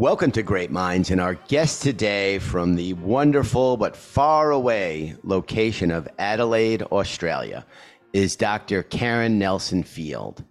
Welcome 0.06 0.30
to 0.34 0.44
Great 0.44 0.70
Minds, 0.70 1.10
and 1.10 1.20
our 1.20 1.34
guest 1.34 1.82
today 1.82 2.38
from 2.38 2.76
the 2.76 2.94
wonderful 2.94 3.76
but 3.76 3.98
far 3.98 4.52
away 4.52 5.16
location 5.24 5.90
of 5.90 6.08
Adelaide, 6.20 6.84
Australia, 6.84 7.66
is 8.14 8.36
Dr. 8.36 8.84
Karen 8.84 9.40
Nelson 9.40 9.82
Field. 9.82 10.44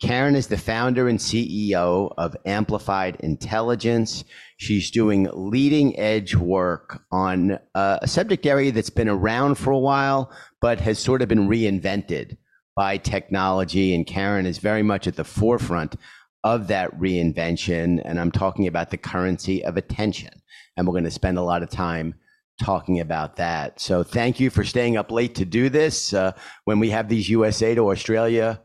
Karen 0.00 0.36
is 0.36 0.46
the 0.46 0.56
founder 0.56 1.08
and 1.08 1.18
CEO 1.18 2.14
of 2.18 2.36
Amplified 2.46 3.16
Intelligence. 3.16 4.22
She's 4.58 4.92
doing 4.92 5.28
leading 5.32 5.98
edge 5.98 6.36
work 6.36 7.02
on 7.10 7.58
uh, 7.74 7.98
a 8.00 8.06
subject 8.06 8.46
area 8.46 8.70
that's 8.70 8.90
been 8.90 9.08
around 9.08 9.56
for 9.56 9.72
a 9.72 9.78
while, 9.78 10.30
but 10.60 10.78
has 10.78 11.00
sort 11.00 11.20
of 11.20 11.26
been 11.26 11.48
reinvented 11.48 12.36
by 12.76 12.96
technology. 12.96 13.92
And 13.92 14.06
Karen 14.06 14.46
is 14.46 14.58
very 14.58 14.84
much 14.84 15.08
at 15.08 15.16
the 15.16 15.24
forefront 15.24 15.96
of 16.44 16.68
that 16.68 16.98
reinvention. 16.98 18.00
And 18.04 18.18
I'm 18.18 18.30
talking 18.30 18.66
about 18.66 18.90
the 18.90 18.96
currency 18.96 19.64
of 19.64 19.76
attention. 19.76 20.30
And 20.76 20.86
we're 20.86 20.92
going 20.92 21.04
to 21.04 21.10
spend 21.10 21.38
a 21.38 21.42
lot 21.42 21.62
of 21.62 21.70
time 21.70 22.14
talking 22.60 23.00
about 23.00 23.36
that. 23.36 23.80
So 23.80 24.02
thank 24.02 24.38
you 24.38 24.50
for 24.50 24.64
staying 24.64 24.96
up 24.96 25.10
late 25.10 25.34
to 25.36 25.44
do 25.44 25.68
this. 25.68 26.12
Uh, 26.12 26.32
when 26.64 26.78
we 26.78 26.90
have 26.90 27.08
these 27.08 27.28
USA 27.28 27.74
to 27.74 27.90
Australia 27.90 28.60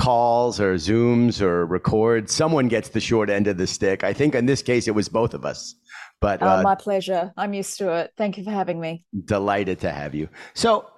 calls 0.00 0.60
or 0.60 0.74
Zooms 0.74 1.40
or 1.40 1.64
records, 1.66 2.32
someone 2.32 2.68
gets 2.68 2.90
the 2.90 3.00
short 3.00 3.30
end 3.30 3.46
of 3.46 3.56
the 3.56 3.66
stick. 3.66 4.04
I 4.04 4.12
think 4.12 4.34
in 4.34 4.46
this 4.46 4.62
case, 4.62 4.88
it 4.88 4.94
was 4.94 5.08
both 5.08 5.34
of 5.34 5.44
us. 5.44 5.74
But 6.20 6.42
oh, 6.42 6.46
uh, 6.46 6.62
my 6.62 6.74
pleasure. 6.74 7.32
I'm 7.36 7.52
used 7.52 7.78
to 7.78 7.92
it. 7.92 8.12
Thank 8.16 8.38
you 8.38 8.44
for 8.44 8.50
having 8.50 8.80
me. 8.80 9.04
Delighted 9.24 9.80
to 9.80 9.90
have 9.90 10.14
you. 10.14 10.28
So 10.54 10.90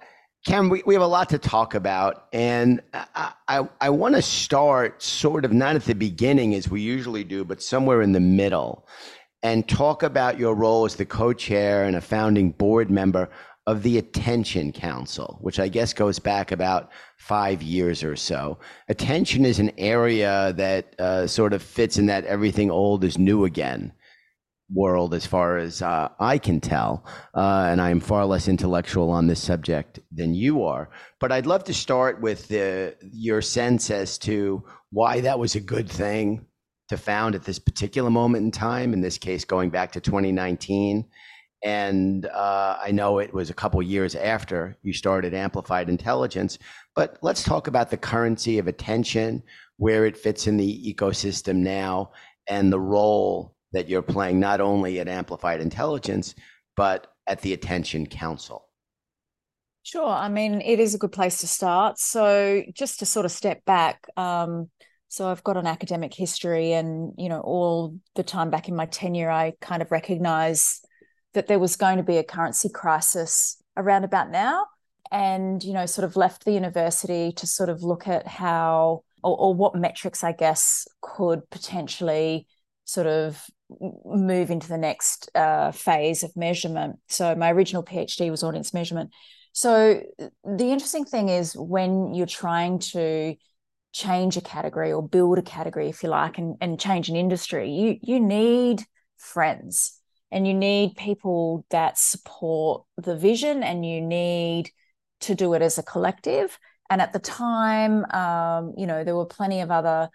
Cam, 0.45 0.69
we, 0.69 0.81
we 0.85 0.93
have 0.93 1.03
a 1.03 1.07
lot 1.07 1.29
to 1.29 1.37
talk 1.37 1.75
about, 1.75 2.27
and 2.31 2.81
I, 2.93 3.33
I, 3.49 3.67
I 3.81 3.89
want 3.89 4.15
to 4.15 4.21
start 4.21 5.01
sort 5.03 5.43
of 5.43 5.51
not 5.51 5.75
at 5.75 5.83
the 5.83 5.95
beginning 5.95 6.55
as 6.55 6.69
we 6.69 6.79
usually 6.79 7.25
do, 7.25 7.43
but 7.43 7.61
somewhere 7.61 8.01
in 8.01 8.13
the 8.13 8.21
middle, 8.21 8.87
and 9.43 9.67
talk 9.67 10.01
about 10.01 10.39
your 10.39 10.55
role 10.55 10.85
as 10.85 10.95
the 10.95 11.05
co 11.05 11.33
chair 11.33 11.83
and 11.83 11.95
a 11.97 12.01
founding 12.01 12.51
board 12.51 12.89
member 12.89 13.29
of 13.67 13.83
the 13.83 13.97
Attention 13.97 14.71
Council, 14.71 15.37
which 15.41 15.59
I 15.59 15.67
guess 15.67 15.91
goes 15.91 16.19
back 16.19 16.53
about 16.53 16.89
five 17.17 17.61
years 17.61 18.01
or 18.01 18.15
so. 18.15 18.59
Attention 18.87 19.43
is 19.43 19.59
an 19.59 19.71
area 19.77 20.53
that 20.53 20.97
uh, 20.99 21.27
sort 21.27 21.51
of 21.51 21.61
fits 21.61 21.97
in 21.97 22.05
that 22.05 22.23
everything 22.23 22.71
old 22.71 23.03
is 23.03 23.17
new 23.17 23.43
again 23.43 23.91
world 24.73 25.13
as 25.13 25.25
far 25.25 25.57
as 25.57 25.81
uh, 25.81 26.09
I 26.19 26.37
can 26.37 26.59
tell. 26.59 27.05
Uh, 27.33 27.67
and 27.69 27.81
I'm 27.81 27.99
far 27.99 28.25
less 28.25 28.47
intellectual 28.47 29.09
on 29.09 29.27
this 29.27 29.41
subject 29.41 29.99
than 30.11 30.33
you 30.33 30.63
are. 30.63 30.89
But 31.19 31.31
I'd 31.31 31.45
love 31.45 31.63
to 31.65 31.73
start 31.73 32.21
with 32.21 32.47
the, 32.47 32.95
your 33.11 33.41
sense 33.41 33.89
as 33.89 34.17
to 34.19 34.63
why 34.91 35.21
that 35.21 35.39
was 35.39 35.55
a 35.55 35.59
good 35.59 35.89
thing 35.89 36.45
to 36.89 36.97
found 36.97 37.35
at 37.35 37.43
this 37.43 37.59
particular 37.59 38.09
moment 38.09 38.43
in 38.43 38.51
time, 38.51 38.93
in 38.93 39.01
this 39.01 39.17
case, 39.17 39.45
going 39.45 39.69
back 39.69 39.91
to 39.91 40.01
2019. 40.01 41.05
And 41.63 42.25
uh, 42.25 42.77
I 42.81 42.91
know 42.91 43.19
it 43.19 43.33
was 43.33 43.49
a 43.49 43.53
couple 43.53 43.81
years 43.83 44.15
after 44.15 44.77
you 44.81 44.93
started 44.93 45.33
Amplified 45.33 45.89
Intelligence, 45.89 46.57
but 46.95 47.17
let's 47.21 47.43
talk 47.43 47.67
about 47.67 47.89
the 47.89 47.97
currency 47.97 48.59
of 48.59 48.67
attention, 48.67 49.43
where 49.77 50.05
it 50.05 50.17
fits 50.17 50.47
in 50.47 50.57
the 50.57 50.93
ecosystem 50.93 51.57
now, 51.57 52.11
and 52.47 52.71
the 52.71 52.79
role 52.79 53.55
that 53.71 53.89
you're 53.89 54.01
playing 54.01 54.39
not 54.39 54.61
only 54.61 54.99
at 54.99 55.07
Amplified 55.07 55.61
Intelligence, 55.61 56.35
but 56.75 57.07
at 57.27 57.41
the 57.41 57.53
Attention 57.53 58.05
Council? 58.05 58.65
Sure. 59.83 60.09
I 60.09 60.29
mean, 60.29 60.61
it 60.61 60.79
is 60.79 60.93
a 60.93 60.97
good 60.97 61.11
place 61.11 61.39
to 61.39 61.47
start. 61.47 61.97
So, 61.97 62.63
just 62.73 62.99
to 62.99 63.05
sort 63.05 63.25
of 63.25 63.31
step 63.31 63.63
back, 63.65 64.05
um, 64.17 64.69
so 65.07 65.27
I've 65.27 65.43
got 65.43 65.57
an 65.57 65.65
academic 65.65 66.13
history, 66.13 66.73
and 66.73 67.13
you 67.17 67.29
know, 67.29 67.39
all 67.39 67.97
the 68.15 68.23
time 68.23 68.49
back 68.49 68.67
in 68.67 68.75
my 68.75 68.85
tenure, 68.85 69.31
I 69.31 69.53
kind 69.61 69.81
of 69.81 69.91
recognise 69.91 70.81
that 71.33 71.47
there 71.47 71.59
was 71.59 71.75
going 71.75 71.97
to 71.97 72.03
be 72.03 72.17
a 72.17 72.23
currency 72.23 72.69
crisis 72.69 73.61
around 73.77 74.03
about 74.03 74.29
now, 74.29 74.65
and 75.11 75.63
you 75.63 75.73
know, 75.73 75.85
sort 75.85 76.05
of 76.05 76.15
left 76.15 76.45
the 76.45 76.51
university 76.51 77.31
to 77.33 77.47
sort 77.47 77.69
of 77.69 77.81
look 77.81 78.07
at 78.07 78.27
how 78.27 79.03
or, 79.23 79.37
or 79.37 79.53
what 79.53 79.75
metrics, 79.75 80.23
I 80.23 80.33
guess, 80.33 80.87
could 81.01 81.49
potentially 81.49 82.47
sort 82.85 83.07
of 83.07 83.43
move 84.05 84.51
into 84.51 84.67
the 84.67 84.77
next 84.77 85.29
uh, 85.35 85.71
phase 85.71 86.23
of 86.23 86.35
measurement. 86.35 86.97
So 87.07 87.35
my 87.35 87.51
original 87.51 87.83
PhD 87.83 88.31
was 88.31 88.43
audience 88.43 88.73
measurement. 88.73 89.11
So 89.53 90.01
the 90.17 90.71
interesting 90.71 91.05
thing 91.05 91.29
is 91.29 91.55
when 91.55 92.13
you're 92.13 92.25
trying 92.25 92.79
to 92.79 93.35
change 93.91 94.37
a 94.37 94.41
category 94.41 94.91
or 94.91 95.07
build 95.07 95.37
a 95.37 95.41
category, 95.41 95.89
if 95.89 96.03
you 96.03 96.09
like, 96.09 96.37
and, 96.37 96.55
and 96.61 96.79
change 96.79 97.09
an 97.09 97.15
industry, 97.15 97.71
you 97.71 97.97
you 98.01 98.19
need 98.19 98.83
friends 99.17 99.99
and 100.31 100.47
you 100.47 100.53
need 100.53 100.95
people 100.95 101.65
that 101.69 101.97
support 101.97 102.83
the 102.97 103.15
vision 103.15 103.63
and 103.63 103.85
you 103.85 104.01
need 104.01 104.69
to 105.21 105.35
do 105.35 105.53
it 105.53 105.61
as 105.61 105.77
a 105.77 105.83
collective. 105.83 106.57
And 106.89 107.01
at 107.01 107.13
the 107.13 107.19
time, 107.19 108.05
um, 108.11 108.73
you 108.77 108.87
know, 108.87 109.03
there 109.03 109.15
were 109.15 109.25
plenty 109.25 109.61
of 109.61 109.71
other, 109.71 110.09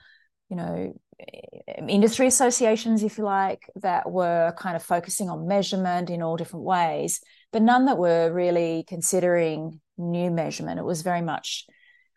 you 0.49 0.57
know, 0.57 1.01
Uh, 1.21 1.87
industry 1.89 2.27
associations, 2.27 3.03
if 3.03 3.19
you 3.19 3.25
like, 3.25 3.69
that 3.77 4.11
were 4.11 4.55
kind 4.59 4.77
of 4.77 4.83
focusing 4.83 5.29
on 5.29 5.49
measurement 5.49 6.11
in 6.11 6.23
all 6.23 6.37
different 6.37 6.65
ways, 6.65 7.21
but 7.53 7.63
none 7.63 7.87
that 7.87 7.99
were 7.99 8.33
really 8.33 8.85
considering 8.89 9.81
new 9.99 10.31
measurement. 10.31 10.79
It 10.79 10.85
was 10.85 11.03
very 11.03 11.23
much, 11.23 11.67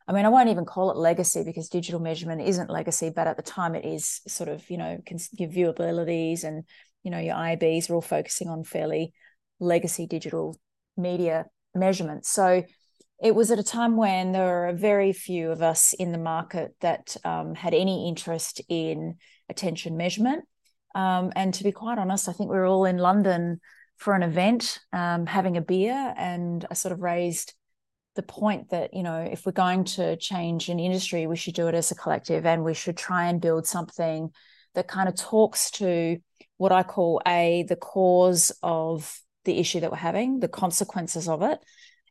I 0.08 0.14
mean, 0.14 0.26
I 0.26 0.30
won't 0.30 0.50
even 0.50 0.66
call 0.66 0.92
it 0.92 0.98
legacy 0.98 1.44
because 1.44 1.70
digital 1.70 2.00
measurement 2.00 2.42
isn't 2.42 2.70
legacy, 2.70 3.12
but 3.16 3.28
at 3.28 3.38
the 3.38 3.44
time 3.44 3.76
it 3.76 3.86
is 3.86 4.22
sort 4.28 4.50
of, 4.50 4.68
you 4.70 4.78
know, 4.78 5.00
your 5.34 5.50
viewabilities 5.50 6.44
and, 6.44 6.64
you 7.04 7.12
know, 7.12 7.20
your 7.20 7.36
IABs 7.36 7.90
are 7.90 7.96
all 7.96 8.02
focusing 8.02 8.50
on 8.50 8.64
fairly 8.64 9.14
legacy 9.60 10.08
digital 10.08 10.56
media 10.96 11.46
measurements. 11.76 12.30
So 12.30 12.64
it 13.22 13.34
was 13.34 13.50
at 13.52 13.60
a 13.60 13.64
time 13.64 13.98
when 13.98 14.32
there 14.32 14.46
were 14.46 14.74
very 14.74 15.12
few 15.12 15.52
of 15.52 15.62
us 15.62 15.94
in 15.94 16.12
the 16.12 16.18
market 16.18 16.76
that 16.82 17.18
um, 17.26 17.56
had 17.56 17.74
any 17.74 18.08
interest 18.08 18.62
in 18.70 19.16
attention 19.50 19.98
measurement. 19.98 20.46
Um, 20.94 21.32
and 21.36 21.54
to 21.56 21.64
be 21.64 21.72
quite 21.72 21.98
honest, 21.98 22.30
I 22.30 22.34
think 22.34 22.50
we 22.50 22.58
were 22.58 22.66
all 22.66 22.86
in 22.86 22.98
London 22.98 23.60
for 23.98 24.14
an 24.14 24.24
event, 24.24 24.80
um, 24.94 25.26
having 25.26 25.58
a 25.58 25.62
beer, 25.62 26.14
and 26.16 26.66
I 26.70 26.76
sort 26.76 26.92
of 26.92 27.02
raised 27.02 27.54
the 28.16 28.24
point 28.24 28.70
that 28.72 28.94
you 28.94 29.04
know 29.04 29.20
if 29.20 29.46
we're 29.46 29.52
going 29.52 29.84
to 29.84 30.16
change 30.18 30.70
an 30.70 30.80
industry, 30.80 31.28
we 31.28 31.36
should 31.36 31.54
do 31.56 31.68
it 31.68 31.76
as 31.76 31.92
a 31.92 31.96
collective, 31.96 32.46
and 32.46 32.64
we 32.64 32.74
should 32.74 32.98
try 32.98 33.28
and 33.28 33.42
build 33.42 33.66
something 33.66 34.30
that 34.76 34.88
kind 34.88 35.10
of 35.10 35.16
talks 35.16 35.72
to 35.72 36.18
what 36.58 36.72
I 36.72 36.84
call 36.84 37.22
a 37.28 37.66
the 37.68 37.76
cause 37.76 38.52
of 38.62 39.20
the 39.46 39.58
issue 39.58 39.80
that 39.80 39.92
we're 39.92 39.98
having, 39.98 40.40
the 40.40 40.48
consequences 40.48 41.28
of 41.28 41.42
it, 41.42 41.60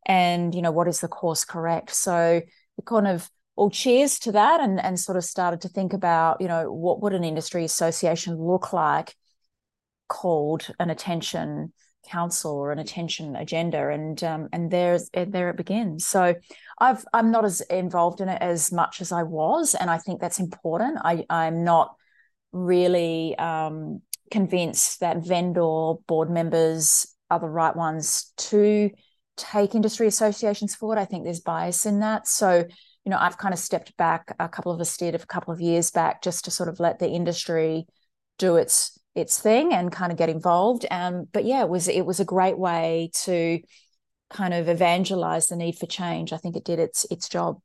and 0.07 0.55
you 0.55 0.63
know 0.63 0.71
what 0.71 0.89
is 0.89 1.01
the 1.01 1.09
course 1.09 1.45
correct 1.45 1.95
so 1.95 2.41
we 2.77 2.85
kind 2.85 3.07
of 3.07 3.31
all 3.57 3.71
cheers 3.71 4.19
to 4.19 4.33
that 4.33 4.61
and 4.61 4.81
and 4.81 4.99
sort 4.99 5.17
of 5.17 5.25
started 5.25 5.61
to 5.61 5.69
think 5.69 5.93
about 5.93 6.41
you 6.41 6.49
know 6.49 6.73
what 6.73 7.03
would 7.03 7.13
an 7.13 7.25
industry 7.25 7.65
association 7.65 8.37
look 8.37 8.73
like 8.73 9.15
called 10.09 10.71
an 10.79 10.91
attention 10.91 11.73
council 12.07 12.53
or 12.53 12.73
an 12.73 12.79
attention 12.79 13.37
agenda, 13.37 13.89
and 13.89 14.23
um, 14.25 14.49
and 14.53 14.71
there's 14.71 15.11
there 15.13 15.51
it 15.51 15.57
begins. 15.57 16.07
So 16.07 16.35
I've 16.79 17.05
I'm 17.13 17.31
not 17.31 17.45
as 17.45 17.61
involved 17.63 18.21
in 18.21 18.29
it 18.29 18.41
as 18.41 18.73
much 18.73 19.01
as 19.01 19.13
I 19.13 19.23
was, 19.25 19.75
and 19.75 19.91
I 19.91 19.99
think 19.99 20.21
that's 20.21 20.41
important. 20.41 20.99
I 21.05 21.25
I'm 21.29 21.65
not 21.65 21.95
really 22.53 23.37
um, 23.39 24.01
convinced 24.31 25.01
that 25.01 25.27
vendor 25.27 25.95
board 26.07 26.31
members 26.31 27.07
are 27.31 27.41
the 27.41 27.49
right 27.49 27.75
ones 27.75 28.33
to 28.37 28.91
take 29.37 29.75
industry 29.75 30.07
associations 30.07 30.75
forward. 30.75 30.99
I 30.99 31.05
think 31.05 31.25
there's 31.25 31.41
bias 31.41 31.87
in 31.87 32.01
that. 32.01 32.27
So, 32.27 32.65
you 33.05 33.11
know, 33.11 33.19
I've 33.19 33.39
kind 33.39 33.55
of 33.55 33.61
stepped 33.61 33.97
back 33.97 34.35
a 34.39 34.49
couple 34.49 34.73
of 34.73 34.81
us 34.81 34.97
did 34.97 35.15
a 35.15 35.19
couple 35.19 35.53
of 35.53 35.61
years 35.61 35.91
back 35.91 36.23
just 36.23 36.45
to 36.47 36.51
sort 36.51 36.69
of 36.69 36.81
let 36.81 36.99
the 36.99 37.09
industry 37.09 37.87
do 38.39 38.57
its 38.57 38.99
its 39.15 39.41
thing 39.41 39.73
and 39.73 39.91
kind 39.91 40.13
of 40.13 40.19
get 40.19 40.29
involved. 40.29 40.87
Um, 40.91 41.27
but 41.33 41.45
yeah, 41.45 41.63
it 41.63 41.69
was 41.69 41.89
it 41.89 42.05
was 42.05 42.21
a 42.21 42.25
great 42.25 42.59
way 42.59 43.11
to 43.25 43.61
kind 44.31 44.55
of 44.55 44.69
evangelize 44.69 45.47
the 45.47 45.57
need 45.57 45.79
for 45.79 45.87
change. 45.87 46.33
I 46.33 46.37
think 46.37 46.57
it 46.57 46.65
did 46.65 46.79
its 46.79 47.07
its 47.11 47.29
job. 47.29 47.59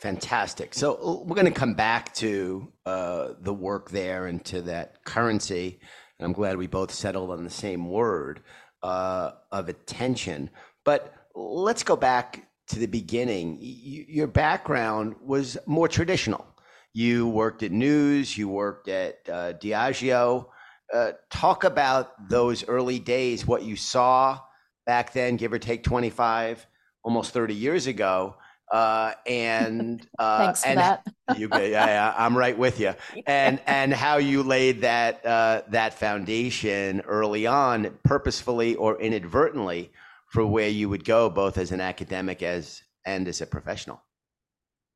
Fantastic. 0.00 0.74
So 0.74 0.94
uh, 0.94 1.22
we're 1.24 1.36
going 1.36 1.46
to 1.46 1.52
come 1.52 1.74
back 1.74 2.12
to 2.14 2.72
uh, 2.84 3.28
the 3.40 3.54
work 3.54 3.90
there 3.90 4.26
and 4.26 4.44
to 4.46 4.60
that 4.62 5.04
currency. 5.04 5.78
And 6.18 6.26
I'm 6.26 6.32
glad 6.32 6.56
we 6.56 6.66
both 6.66 6.90
settled 6.92 7.30
on 7.30 7.44
the 7.44 7.50
same 7.50 7.88
word 7.88 8.42
of 8.82 9.68
attention. 9.68 10.50
But 10.84 11.14
let's 11.34 11.82
go 11.82 11.96
back 11.96 12.46
to 12.68 12.78
the 12.78 12.86
beginning. 12.86 13.58
Your 13.60 14.26
background 14.26 15.16
was 15.22 15.58
more 15.66 15.88
traditional. 15.88 16.46
You 16.94 17.28
worked 17.28 17.62
at 17.62 17.72
News, 17.72 18.36
you 18.36 18.48
worked 18.48 18.88
at 18.88 19.18
uh, 19.28 19.54
Diageo. 19.54 20.46
Uh, 20.92 21.12
talk 21.30 21.64
about 21.64 22.28
those 22.28 22.68
early 22.68 22.98
days, 22.98 23.46
what 23.46 23.62
you 23.62 23.76
saw 23.76 24.38
back 24.84 25.12
then, 25.12 25.36
give 25.36 25.52
or 25.52 25.58
take 25.58 25.82
25, 25.84 26.66
almost 27.02 27.32
30 27.32 27.54
years 27.54 27.86
ago. 27.86 28.36
Uh, 28.72 29.12
and 29.26 30.06
uh, 30.18 30.38
thanks 30.38 30.62
for 30.62 30.68
and 30.70 30.78
that. 30.78 31.06
you, 31.36 31.48
yeah, 31.52 31.68
yeah, 31.68 32.14
I'm 32.16 32.36
right 32.36 32.56
with 32.56 32.80
you. 32.80 32.94
And 33.26 33.60
and 33.66 33.92
how 33.92 34.16
you 34.16 34.42
laid 34.42 34.80
that 34.80 35.24
uh, 35.24 35.62
that 35.68 35.94
foundation 35.94 37.02
early 37.02 37.46
on, 37.46 37.98
purposefully 38.02 38.74
or 38.76 39.00
inadvertently, 39.00 39.92
for 40.26 40.46
where 40.46 40.68
you 40.68 40.88
would 40.88 41.04
go, 41.04 41.28
both 41.28 41.58
as 41.58 41.70
an 41.70 41.80
academic 41.80 42.42
as 42.42 42.82
and 43.04 43.28
as 43.28 43.42
a 43.42 43.46
professional. 43.46 44.02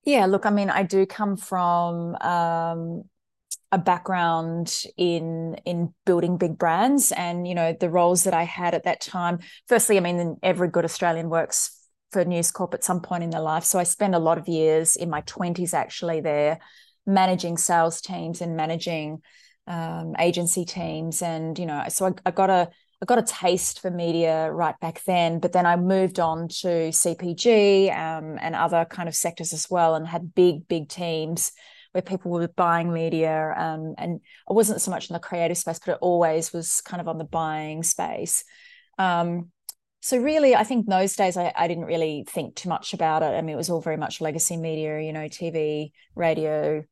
Yeah, 0.04 0.26
look, 0.26 0.46
I 0.46 0.50
mean, 0.50 0.70
I 0.70 0.84
do 0.84 1.04
come 1.04 1.36
from 1.36 2.14
um, 2.16 3.04
a 3.72 3.78
background 3.78 4.84
in 4.96 5.56
in 5.64 5.92
building 6.04 6.38
big 6.38 6.56
brands 6.56 7.12
and 7.12 7.46
you 7.46 7.54
know 7.54 7.76
the 7.78 7.90
roles 7.90 8.24
that 8.24 8.32
I 8.32 8.44
had 8.44 8.74
at 8.74 8.84
that 8.84 9.00
time 9.00 9.40
firstly 9.66 9.96
I 9.96 10.00
mean 10.00 10.38
every 10.42 10.68
good 10.68 10.84
Australian 10.84 11.28
works 11.28 11.75
for 12.12 12.24
News 12.24 12.50
Corp 12.50 12.74
at 12.74 12.84
some 12.84 13.00
point 13.00 13.22
in 13.22 13.30
their 13.30 13.40
life 13.40 13.64
so 13.64 13.78
I 13.78 13.84
spent 13.84 14.14
a 14.14 14.18
lot 14.18 14.38
of 14.38 14.48
years 14.48 14.96
in 14.96 15.10
my 15.10 15.22
20s 15.22 15.74
actually 15.74 16.20
there 16.20 16.58
managing 17.06 17.56
sales 17.56 18.00
teams 18.00 18.40
and 18.40 18.56
managing 18.56 19.22
um, 19.66 20.14
agency 20.18 20.64
teams 20.64 21.22
and 21.22 21.58
you 21.58 21.66
know 21.66 21.84
so 21.88 22.06
I, 22.06 22.12
I 22.26 22.30
got 22.30 22.50
a 22.50 22.70
I 23.02 23.04
got 23.04 23.18
a 23.18 23.22
taste 23.22 23.80
for 23.80 23.90
media 23.90 24.50
right 24.50 24.78
back 24.80 25.02
then, 25.04 25.38
but 25.38 25.52
then 25.52 25.66
I 25.66 25.76
moved 25.76 26.18
on 26.18 26.48
to 26.48 26.90
CPG 26.92 27.94
um, 27.94 28.38
and 28.40 28.54
other 28.54 28.86
kind 28.86 29.06
of 29.06 29.14
sectors 29.14 29.52
as 29.52 29.68
well, 29.68 29.94
and 29.94 30.06
had 30.06 30.34
big, 30.34 30.66
big 30.66 30.88
teams 30.88 31.52
where 31.92 32.00
people 32.00 32.30
were 32.30 32.48
buying 32.48 32.92
media. 32.92 33.54
Um, 33.54 33.94
and 33.98 34.20
I 34.48 34.54
wasn't 34.54 34.80
so 34.80 34.90
much 34.90 35.10
in 35.10 35.14
the 35.14 35.20
creative 35.20 35.58
space, 35.58 35.78
but 35.78 35.92
it 35.92 35.98
always 36.00 36.54
was 36.54 36.80
kind 36.80 37.02
of 37.02 37.08
on 37.08 37.18
the 37.18 37.24
buying 37.24 37.82
space. 37.82 38.44
Um, 38.98 39.50
so 40.06 40.18
really, 40.18 40.54
I 40.54 40.62
think 40.62 40.86
those 40.86 41.16
days 41.16 41.36
I, 41.36 41.52
I, 41.56 41.66
didn't 41.66 41.86
really 41.86 42.24
think 42.28 42.54
too 42.54 42.68
much 42.68 42.94
about 42.94 43.24
it. 43.24 43.34
I 43.34 43.40
mean, 43.40 43.54
it 43.54 43.56
was 43.56 43.70
all 43.70 43.80
very 43.80 43.96
much 43.96 44.20
legacy 44.20 44.56
media, 44.56 45.00
you 45.00 45.12
know, 45.12 45.26
TV, 45.28 45.90
radio, 46.14 46.84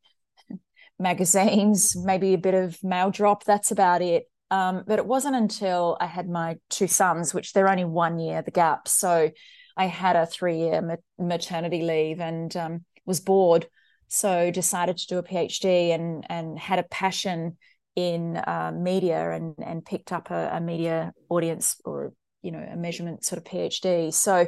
magazines, 0.98 1.94
maybe 1.94 2.34
a 2.34 2.38
bit 2.38 2.54
of 2.54 2.82
mail 2.82 3.12
drop. 3.12 3.44
That's 3.44 3.70
about 3.70 4.02
it. 4.02 4.24
Um, 4.50 4.82
but 4.84 4.98
it 4.98 5.06
wasn't 5.06 5.36
until 5.36 5.96
I 6.00 6.06
had 6.06 6.28
my 6.28 6.56
two 6.70 6.88
sons, 6.88 7.32
which 7.32 7.52
they're 7.52 7.68
only 7.68 7.84
one 7.84 8.18
year 8.18 8.42
the 8.42 8.50
gap. 8.50 8.88
So 8.88 9.30
I 9.76 9.86
had 9.86 10.16
a 10.16 10.26
three 10.26 10.58
year 10.58 10.98
maternity 11.16 11.82
leave 11.82 12.18
and 12.20 12.56
um, 12.56 12.84
was 13.06 13.20
bored 13.20 13.68
so 14.08 14.50
decided 14.50 14.96
to 14.96 15.06
do 15.06 15.18
a 15.18 15.22
phd 15.22 15.64
and 15.64 16.26
and 16.28 16.58
had 16.58 16.78
a 16.78 16.84
passion 16.84 17.56
in 17.96 18.36
uh, 18.36 18.70
media 18.74 19.30
and 19.32 19.54
and 19.58 19.84
picked 19.84 20.12
up 20.12 20.30
a, 20.30 20.50
a, 20.52 20.60
media 20.60 21.12
audience 21.30 21.80
or 21.84 22.12
you 22.44 22.52
know 22.52 22.66
a 22.72 22.76
measurement 22.76 23.24
sort 23.24 23.38
of 23.38 23.44
phd 23.44 24.12
so 24.12 24.46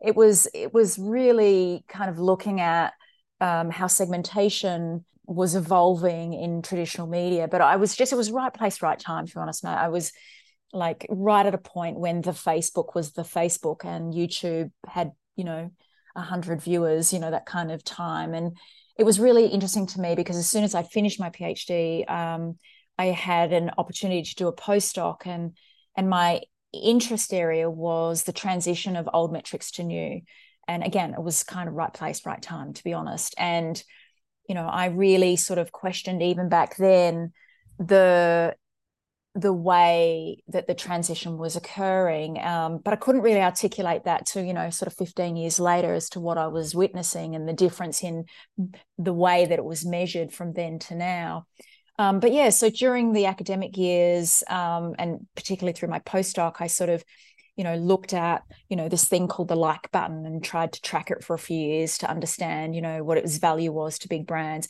it 0.00 0.14
was 0.14 0.48
it 0.54 0.72
was 0.72 0.98
really 0.98 1.84
kind 1.88 2.10
of 2.10 2.18
looking 2.18 2.60
at 2.60 2.92
um, 3.40 3.70
how 3.70 3.86
segmentation 3.86 5.04
was 5.26 5.54
evolving 5.54 6.32
in 6.32 6.62
traditional 6.62 7.06
media 7.06 7.48
but 7.48 7.60
i 7.60 7.76
was 7.76 7.96
just 7.96 8.12
it 8.12 8.16
was 8.16 8.30
right 8.30 8.54
place 8.54 8.82
right 8.82 8.98
time 8.98 9.26
to 9.26 9.34
be 9.34 9.40
honest 9.40 9.64
mate 9.64 9.70
i 9.70 9.88
was 9.88 10.12
like 10.72 11.06
right 11.08 11.46
at 11.46 11.54
a 11.54 11.58
point 11.58 11.98
when 11.98 12.20
the 12.20 12.30
facebook 12.30 12.94
was 12.94 13.12
the 13.12 13.22
facebook 13.22 13.84
and 13.84 14.14
youtube 14.14 14.70
had 14.86 15.12
you 15.36 15.44
know 15.44 15.70
100 16.18 16.60
viewers 16.60 17.12
you 17.12 17.18
know 17.18 17.30
that 17.30 17.46
kind 17.46 17.70
of 17.70 17.82
time. 17.84 18.34
And 18.34 18.56
it 18.98 19.04
was 19.04 19.20
really 19.20 19.46
interesting 19.46 19.86
to 19.88 20.00
me 20.00 20.14
because 20.14 20.36
as 20.36 20.50
soon 20.50 20.64
as 20.64 20.74
I 20.74 20.82
finished 20.82 21.20
my 21.20 21.30
PhD, 21.30 22.08
um, 22.10 22.58
I 22.98 23.06
had 23.06 23.52
an 23.52 23.70
opportunity 23.78 24.22
to 24.22 24.34
do 24.34 24.48
a 24.48 24.52
postdoc, 24.56 25.26
and 25.26 25.56
and 25.96 26.10
my 26.10 26.42
interest 26.72 27.32
area 27.32 27.70
was 27.70 28.24
the 28.24 28.32
transition 28.32 28.96
of 28.96 29.08
old 29.12 29.32
metrics 29.32 29.70
to 29.72 29.84
new. 29.84 30.20
And 30.66 30.84
again, 30.84 31.14
it 31.14 31.22
was 31.22 31.42
kind 31.42 31.68
of 31.68 31.74
right 31.74 31.92
place, 31.92 32.26
right 32.26 32.42
time, 32.42 32.74
to 32.74 32.84
be 32.84 32.92
honest. 32.92 33.34
And 33.38 33.82
you 34.48 34.54
know, 34.54 34.66
I 34.66 34.86
really 34.86 35.36
sort 35.36 35.58
of 35.58 35.70
questioned 35.70 36.22
even 36.22 36.48
back 36.48 36.76
then 36.76 37.32
the 37.78 38.56
the 39.34 39.52
way 39.52 40.42
that 40.48 40.66
the 40.66 40.74
transition 40.74 41.38
was 41.38 41.54
occurring. 41.54 42.40
Um, 42.40 42.78
but 42.78 42.92
I 42.92 42.96
couldn't 42.96 43.20
really 43.20 43.42
articulate 43.42 44.04
that 44.04 44.26
to, 44.28 44.42
you 44.42 44.52
know, 44.52 44.70
sort 44.70 44.88
of 44.88 44.94
15 44.94 45.36
years 45.36 45.60
later 45.60 45.94
as 45.94 46.08
to 46.10 46.20
what 46.20 46.38
I 46.38 46.48
was 46.48 46.74
witnessing 46.74 47.36
and 47.36 47.48
the 47.48 47.52
difference 47.52 48.02
in 48.02 48.24
the 48.96 49.12
way 49.12 49.46
that 49.46 49.58
it 49.58 49.64
was 49.64 49.86
measured 49.86 50.32
from 50.32 50.54
then 50.54 50.80
to 50.80 50.96
now. 50.96 51.46
Um, 51.98 52.20
but 52.20 52.32
yeah, 52.32 52.50
so 52.50 52.70
during 52.70 53.12
the 53.12 53.26
academic 53.26 53.76
years, 53.76 54.44
um, 54.48 54.94
and 54.98 55.26
particularly 55.34 55.72
through 55.72 55.88
my 55.88 55.98
postdoc, 56.00 56.56
I 56.60 56.68
sort 56.68 56.90
of, 56.90 57.04
you 57.56 57.64
know, 57.64 57.74
looked 57.74 58.14
at, 58.14 58.42
you 58.68 58.76
know, 58.76 58.88
this 58.88 59.06
thing 59.06 59.26
called 59.26 59.48
the 59.48 59.56
like 59.56 59.90
button 59.90 60.24
and 60.24 60.42
tried 60.42 60.72
to 60.74 60.80
track 60.80 61.10
it 61.10 61.24
for 61.24 61.34
a 61.34 61.38
few 61.38 61.58
years 61.58 61.98
to 61.98 62.10
understand, 62.10 62.76
you 62.76 62.82
know, 62.82 63.02
what 63.02 63.18
its 63.18 63.38
value 63.38 63.72
was 63.72 63.98
to 63.98 64.08
big 64.08 64.26
brands 64.26 64.68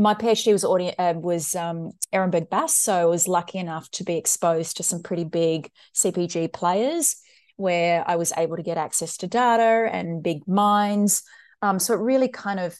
my 0.00 0.14
PhD 0.14 0.52
was 0.52 0.64
uh, 0.64 1.14
was 1.16 1.54
um, 1.54 1.92
Ehrenberg 2.12 2.48
Bass, 2.48 2.74
so 2.74 2.94
I 2.94 3.04
was 3.04 3.28
lucky 3.28 3.58
enough 3.58 3.90
to 3.92 4.04
be 4.04 4.16
exposed 4.16 4.78
to 4.78 4.82
some 4.82 5.02
pretty 5.02 5.24
big 5.24 5.70
CPG 5.94 6.52
players 6.54 7.16
where 7.56 8.02
I 8.08 8.16
was 8.16 8.32
able 8.34 8.56
to 8.56 8.62
get 8.62 8.78
access 8.78 9.18
to 9.18 9.26
data 9.26 9.90
and 9.92 10.22
big 10.22 10.48
minds. 10.48 11.22
Um, 11.60 11.78
so 11.78 11.92
it 11.92 12.00
really 12.00 12.28
kind 12.28 12.58
of, 12.58 12.78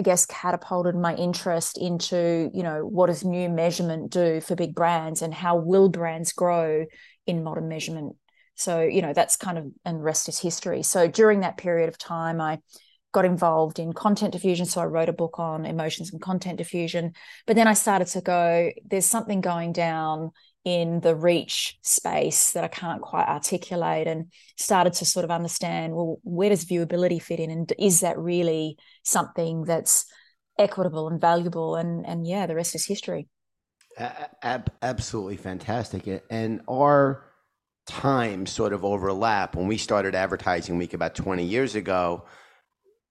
I 0.00 0.02
guess, 0.02 0.24
catapulted 0.24 0.94
my 0.94 1.14
interest 1.14 1.76
into, 1.76 2.50
you 2.54 2.62
know, 2.62 2.86
what 2.86 3.08
does 3.08 3.22
new 3.22 3.50
measurement 3.50 4.10
do 4.10 4.40
for 4.40 4.54
big 4.54 4.74
brands 4.74 5.20
and 5.20 5.34
how 5.34 5.56
will 5.56 5.90
brands 5.90 6.32
grow 6.32 6.86
in 7.26 7.44
modern 7.44 7.68
measurement? 7.68 8.16
So, 8.54 8.80
you 8.80 9.02
know, 9.02 9.12
that's 9.12 9.36
kind 9.36 9.58
of, 9.58 9.66
and 9.84 10.02
rest 10.02 10.30
is 10.30 10.38
history. 10.38 10.82
So 10.84 11.06
during 11.06 11.40
that 11.40 11.58
period 11.58 11.90
of 11.90 11.98
time, 11.98 12.40
I 12.40 12.60
got 13.12 13.26
involved 13.26 13.78
in 13.78 13.92
content 13.92 14.32
diffusion. 14.32 14.64
So 14.64 14.80
I 14.80 14.86
wrote 14.86 15.10
a 15.10 15.12
book 15.12 15.38
on 15.38 15.66
emotions 15.66 16.12
and 16.12 16.22
content 16.22 16.56
diffusion. 16.56 17.12
But 17.46 17.56
then 17.56 17.68
I 17.68 17.74
started 17.74 18.06
to 18.08 18.22
go, 18.22 18.70
there's 18.86 19.04
something 19.04 19.42
going 19.42 19.74
down 19.74 20.30
in 20.64 21.00
the 21.00 21.16
reach 21.16 21.78
space 21.82 22.52
that 22.52 22.64
I 22.64 22.68
can't 22.68 23.00
quite 23.00 23.26
articulate 23.26 24.06
and 24.06 24.30
started 24.56 24.92
to 24.94 25.04
sort 25.04 25.24
of 25.24 25.30
understand, 25.30 25.94
well, 25.94 26.18
where 26.22 26.50
does 26.50 26.64
viewability 26.64 27.20
fit 27.22 27.40
in? 27.40 27.50
And 27.50 27.72
is 27.78 28.00
that 28.00 28.18
really 28.18 28.76
something 29.02 29.64
that's 29.64 30.04
equitable 30.58 31.08
and 31.08 31.20
valuable? 31.20 31.76
And 31.76 32.06
and 32.06 32.26
yeah, 32.26 32.46
the 32.46 32.54
rest 32.54 32.74
is 32.74 32.84
history. 32.86 33.28
Ab- 33.98 34.72
absolutely 34.82 35.36
fantastic. 35.36 36.22
And 36.30 36.62
our 36.68 37.24
times 37.86 38.50
sort 38.50 38.72
of 38.72 38.84
overlap. 38.84 39.56
When 39.56 39.66
we 39.66 39.76
started 39.76 40.14
Advertising 40.14 40.78
Week 40.78 40.94
about 40.94 41.14
20 41.14 41.44
years 41.44 41.74
ago, 41.74 42.24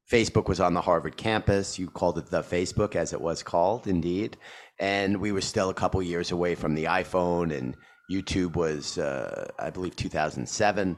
Facebook 0.10 0.48
was 0.48 0.60
on 0.60 0.74
the 0.74 0.82
Harvard 0.82 1.18
campus. 1.18 1.78
You 1.78 1.90
called 1.90 2.18
it 2.18 2.28
the 2.28 2.42
Facebook, 2.42 2.96
as 2.96 3.14
it 3.14 3.22
was 3.22 3.44
called, 3.44 3.88
indeed. 3.88 4.38
And 4.80 5.18
we 5.18 5.32
were 5.32 5.42
still 5.42 5.70
a 5.70 5.74
couple 5.74 6.02
years 6.02 6.32
away 6.32 6.56
from 6.56 6.74
the 6.74 6.86
iPhone, 6.86 7.56
and 7.56 7.76
YouTube 8.10 8.56
was, 8.56 8.98
uh, 8.98 9.52
I 9.60 9.70
believe, 9.70 9.96
2007. 9.96 10.98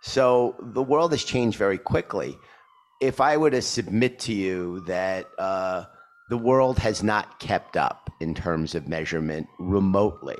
So 0.00 0.56
the 0.60 0.82
world 0.82 1.12
has 1.12 1.24
changed 1.24 1.58
very 1.58 1.78
quickly. 1.78 2.38
If 3.00 3.20
I 3.20 3.36
were 3.36 3.50
to 3.50 3.60
submit 3.60 4.18
to 4.20 4.32
you 4.32 4.80
that 4.86 5.26
uh, 5.38 5.84
the 6.30 6.38
world 6.38 6.78
has 6.78 7.02
not 7.02 7.38
kept 7.40 7.76
up 7.76 8.10
in 8.20 8.34
terms 8.34 8.74
of 8.74 8.88
measurement 8.88 9.48
remotely, 9.58 10.38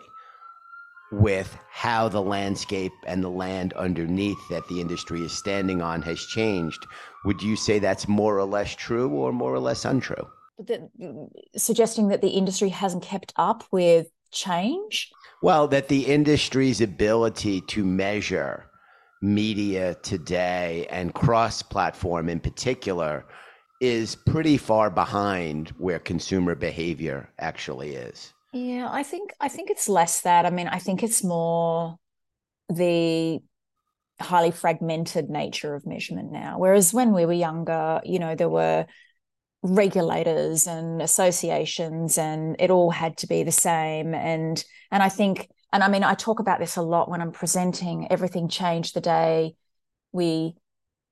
with 1.13 1.57
how 1.71 2.09
the 2.09 2.23
landscape 2.23 2.93
and 3.07 3.23
the 3.23 3.31
land 3.31 3.73
underneath 3.75 4.39
that 4.51 4.67
the 4.69 4.81
industry 4.81 5.21
is 5.21 5.33
standing 5.33 5.81
on 5.81 6.03
has 6.03 6.19
changed. 6.27 6.87
Would 7.25 7.43
you 7.43 7.57
say 7.57 7.79
that's 7.79 8.09
more 8.09 8.39
or 8.39 8.45
less 8.45 8.75
true 8.75 9.09
or 9.11 9.33
more 9.33 9.55
or 9.55 9.61
less 9.61 9.85
untrue? 9.85 10.29
The, 10.59 10.89
suggesting 11.57 12.09
that 12.09 12.23
the 12.23 12.31
industry 12.31 12.71
hasn't 12.71 13.03
kept 13.03 13.33
up 13.37 13.65
with 13.71 14.09
change? 14.33 15.11
Well, 15.43 15.69
that 15.69 15.89
the 15.89 16.07
industry's 16.07 16.81
ability 16.81 17.61
to 17.63 17.85
measure 17.85 18.71
media 19.23 19.95
today 19.97 20.87
and 20.91 21.15
cross 21.15 21.63
platform 21.63 22.29
in 22.29 22.41
particular 22.41 23.25
is 23.81 24.17
pretty 24.17 24.57
far 24.57 24.91
behind 24.91 25.69
where 25.79 25.99
consumer 25.99 26.55
behavior 26.55 27.29
actually 27.39 27.95
is. 27.95 28.33
Yeah, 28.57 28.89
I 28.91 29.03
think 29.03 29.35
I 29.39 29.49
think 29.49 29.69
it's 29.71 29.89
less 29.89 30.23
that. 30.23 30.47
I 30.47 30.51
mean, 30.51 30.67
I 30.67 30.79
think 30.79 31.03
it's 31.03 31.23
more 31.23 31.97
the 32.71 33.41
highly 34.21 34.51
fragmented 34.51 35.29
nature 35.29 35.75
of 35.75 35.87
measurement 35.87 36.33
now. 36.33 36.59
Whereas 36.59 36.95
when 36.95 37.13
we 37.13 37.27
were 37.27 37.35
younger, 37.35 38.01
you 38.05 38.19
know, 38.19 38.35
there 38.35 38.49
were 38.49 38.87
regulators 39.63 40.67
and 40.67 41.03
associations 41.03 42.19
and 42.19 42.57
it 42.59 42.71
all 42.71 42.91
had 42.91 43.19
to 43.19 43.27
be 43.27 43.43
the 43.43 43.53
same 43.53 44.15
and 44.15 44.65
and 44.93 45.03
I 45.03 45.09
think 45.11 45.51
and 45.73 45.83
I 45.85 45.89
mean 45.89 46.05
I 46.05 46.15
talk 46.15 46.41
about 46.41 46.61
this 46.61 46.77
a 46.77 46.83
lot 46.83 47.11
when 47.11 47.21
I'm 47.21 47.33
presenting 47.33 48.11
everything 48.11 48.49
changed 48.49 48.95
the 48.95 49.01
day 49.03 49.57
we 50.13 50.55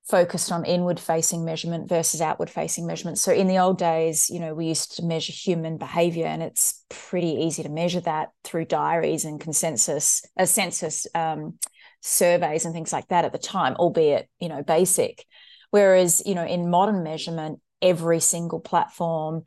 focused 0.09 0.53
on 0.53 0.67
inward 0.67 1.01
facing 1.01 1.45
measurement 1.45 1.89
versus 1.89 2.21
outward 2.21 2.51
facing 2.51 2.87
measurement. 2.87 3.19
So 3.19 3.33
in 3.33 3.47
the 3.47 3.59
old 3.59 3.79
days, 3.79 4.29
you 4.29 4.39
know, 4.39 4.55
we 4.55 4.67
used 4.67 4.97
to 4.97 5.03
measure 5.03 5.33
human 5.33 5.79
behavior 5.79 6.27
and 6.27 6.43
it's 6.43 6.85
pretty 6.91 7.29
easy 7.29 7.63
to 7.63 7.71
measure 7.71 8.01
that 8.01 8.29
through 8.45 8.67
diaries 8.67 9.25
and 9.25 9.41
consensus, 9.41 10.23
uh, 10.39 10.45
census 10.45 11.07
um, 11.15 11.59
surveys 12.03 12.67
and 12.67 12.75
things 12.75 12.93
like 12.93 13.09
that 13.09 13.25
at 13.25 13.33
the 13.33 13.39
time, 13.39 13.75
albeit, 13.77 14.29
you 14.39 14.51
know, 14.51 14.63
basic. 14.63 15.25
Whereas, 15.71 16.23
you 16.27 16.35
know, 16.35 16.45
in 16.45 16.71
modern 16.71 17.03
measurement, 17.03 17.61
every 17.81 18.21
single 18.21 18.61
platform 18.61 19.43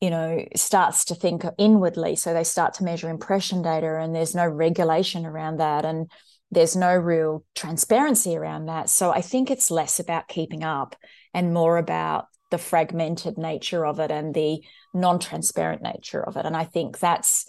you 0.00 0.10
know 0.10 0.44
starts 0.56 1.06
to 1.06 1.14
think 1.14 1.44
inwardly 1.56 2.16
so 2.16 2.34
they 2.34 2.42
start 2.42 2.74
to 2.74 2.84
measure 2.84 3.08
impression 3.08 3.62
data 3.62 3.96
and 4.00 4.14
there's 4.14 4.34
no 4.34 4.46
regulation 4.46 5.24
around 5.24 5.60
that 5.60 5.84
and 5.84 6.10
there's 6.54 6.76
no 6.76 6.94
real 6.94 7.44
transparency 7.54 8.36
around 8.36 8.66
that. 8.66 8.88
So 8.88 9.10
I 9.10 9.20
think 9.20 9.50
it's 9.50 9.70
less 9.70 10.00
about 10.00 10.28
keeping 10.28 10.64
up 10.64 10.96
and 11.32 11.52
more 11.52 11.76
about 11.76 12.26
the 12.50 12.58
fragmented 12.58 13.36
nature 13.36 13.84
of 13.84 13.98
it 13.98 14.10
and 14.10 14.34
the 14.34 14.62
non 14.92 15.18
transparent 15.18 15.82
nature 15.82 16.22
of 16.22 16.36
it. 16.36 16.46
And 16.46 16.56
I 16.56 16.64
think 16.64 16.98
that's, 16.98 17.46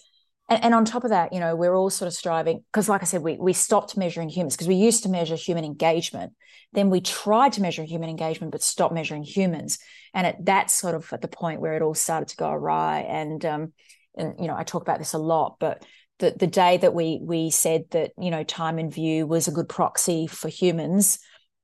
and, 0.50 0.64
and, 0.64 0.74
on 0.74 0.86
top 0.86 1.04
of 1.04 1.12
that, 1.12 1.34
you 1.34 1.40
know, 1.40 1.56
we're 1.56 1.76
all 1.76 1.90
sort 1.90 2.08
of 2.08 2.14
striving 2.14 2.64
because, 2.72 2.90
like 2.90 3.02
I 3.02 3.06
said, 3.06 3.22
we, 3.22 3.38
we 3.38 3.54
stopped 3.54 3.98
measuring 3.98 4.30
humans 4.30 4.56
because 4.56 4.68
we 4.68 4.76
used 4.76 5.04
to 5.04 5.10
measure 5.10 5.36
human 5.36 5.66
engagement. 5.66 6.34
Then 6.74 6.90
we 6.90 7.02
tried 7.02 7.54
to 7.54 7.62
measure 7.62 7.84
human 7.84 8.10
engagement, 8.10 8.52
but 8.52 8.62
stopped 8.62 8.94
measuring 8.94 9.24
humans. 9.24 9.80
And 10.14 10.26
at 10.26 10.46
that 10.46 10.72
sort 10.72 10.96
of 10.96 11.12
at 11.14 11.22
the 11.22 11.28
point 11.28 11.62
where 11.62 11.76
it 11.76 11.82
all 11.82 11.94
started 11.94 12.30
to 12.30 12.38
go 12.38 12.50
awry. 12.50 13.02
And, 13.02 13.46
um, 13.46 13.74
and, 14.18 14.36
you 14.40 14.48
know, 14.48 14.56
I 14.56 14.64
talk 14.64 14.82
about 14.82 15.00
this 15.00 15.14
a 15.14 15.20
lot, 15.20 15.58
but 15.60 15.84
the, 16.19 16.36
the 16.38 16.48
day 16.48 16.77
that 16.77 16.93
we 16.93 17.19
we 17.22 17.50
said 17.50 17.86
that 17.91 18.12
you 18.17 18.31
know 18.31 18.43
time 18.43 18.79
in 18.79 18.89
view 18.89 19.27
was 19.27 19.48
a 19.48 19.51
good 19.51 19.69
proxy 19.69 20.27
for 20.27 20.48
humans 20.48 21.19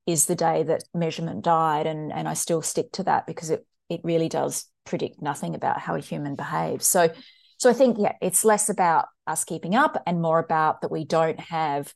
is 0.05 0.25
the 0.25 0.35
day 0.35 0.63
that 0.63 0.83
measurement 0.93 1.43
died 1.43 1.87
and 1.87 2.11
and 2.11 2.27
I 2.27 2.33
still 2.33 2.61
stick 2.61 2.91
to 2.93 3.03
that 3.03 3.27
because 3.27 3.49
it 3.49 3.65
it 3.89 4.01
really 4.03 4.29
does 4.29 4.65
predict 4.85 5.21
nothing 5.21 5.55
about 5.55 5.79
how 5.79 5.95
a 5.95 5.99
human 5.99 6.35
behaves. 6.35 6.87
So 6.87 7.09
so 7.57 7.69
I 7.69 7.73
think 7.73 7.97
yeah 7.99 8.13
it's 8.21 8.43
less 8.43 8.69
about 8.69 9.05
us 9.27 9.43
keeping 9.43 9.75
up 9.75 10.01
and 10.05 10.21
more 10.21 10.39
about 10.39 10.81
that 10.81 10.91
we 10.91 11.05
don't 11.05 11.39
have 11.39 11.93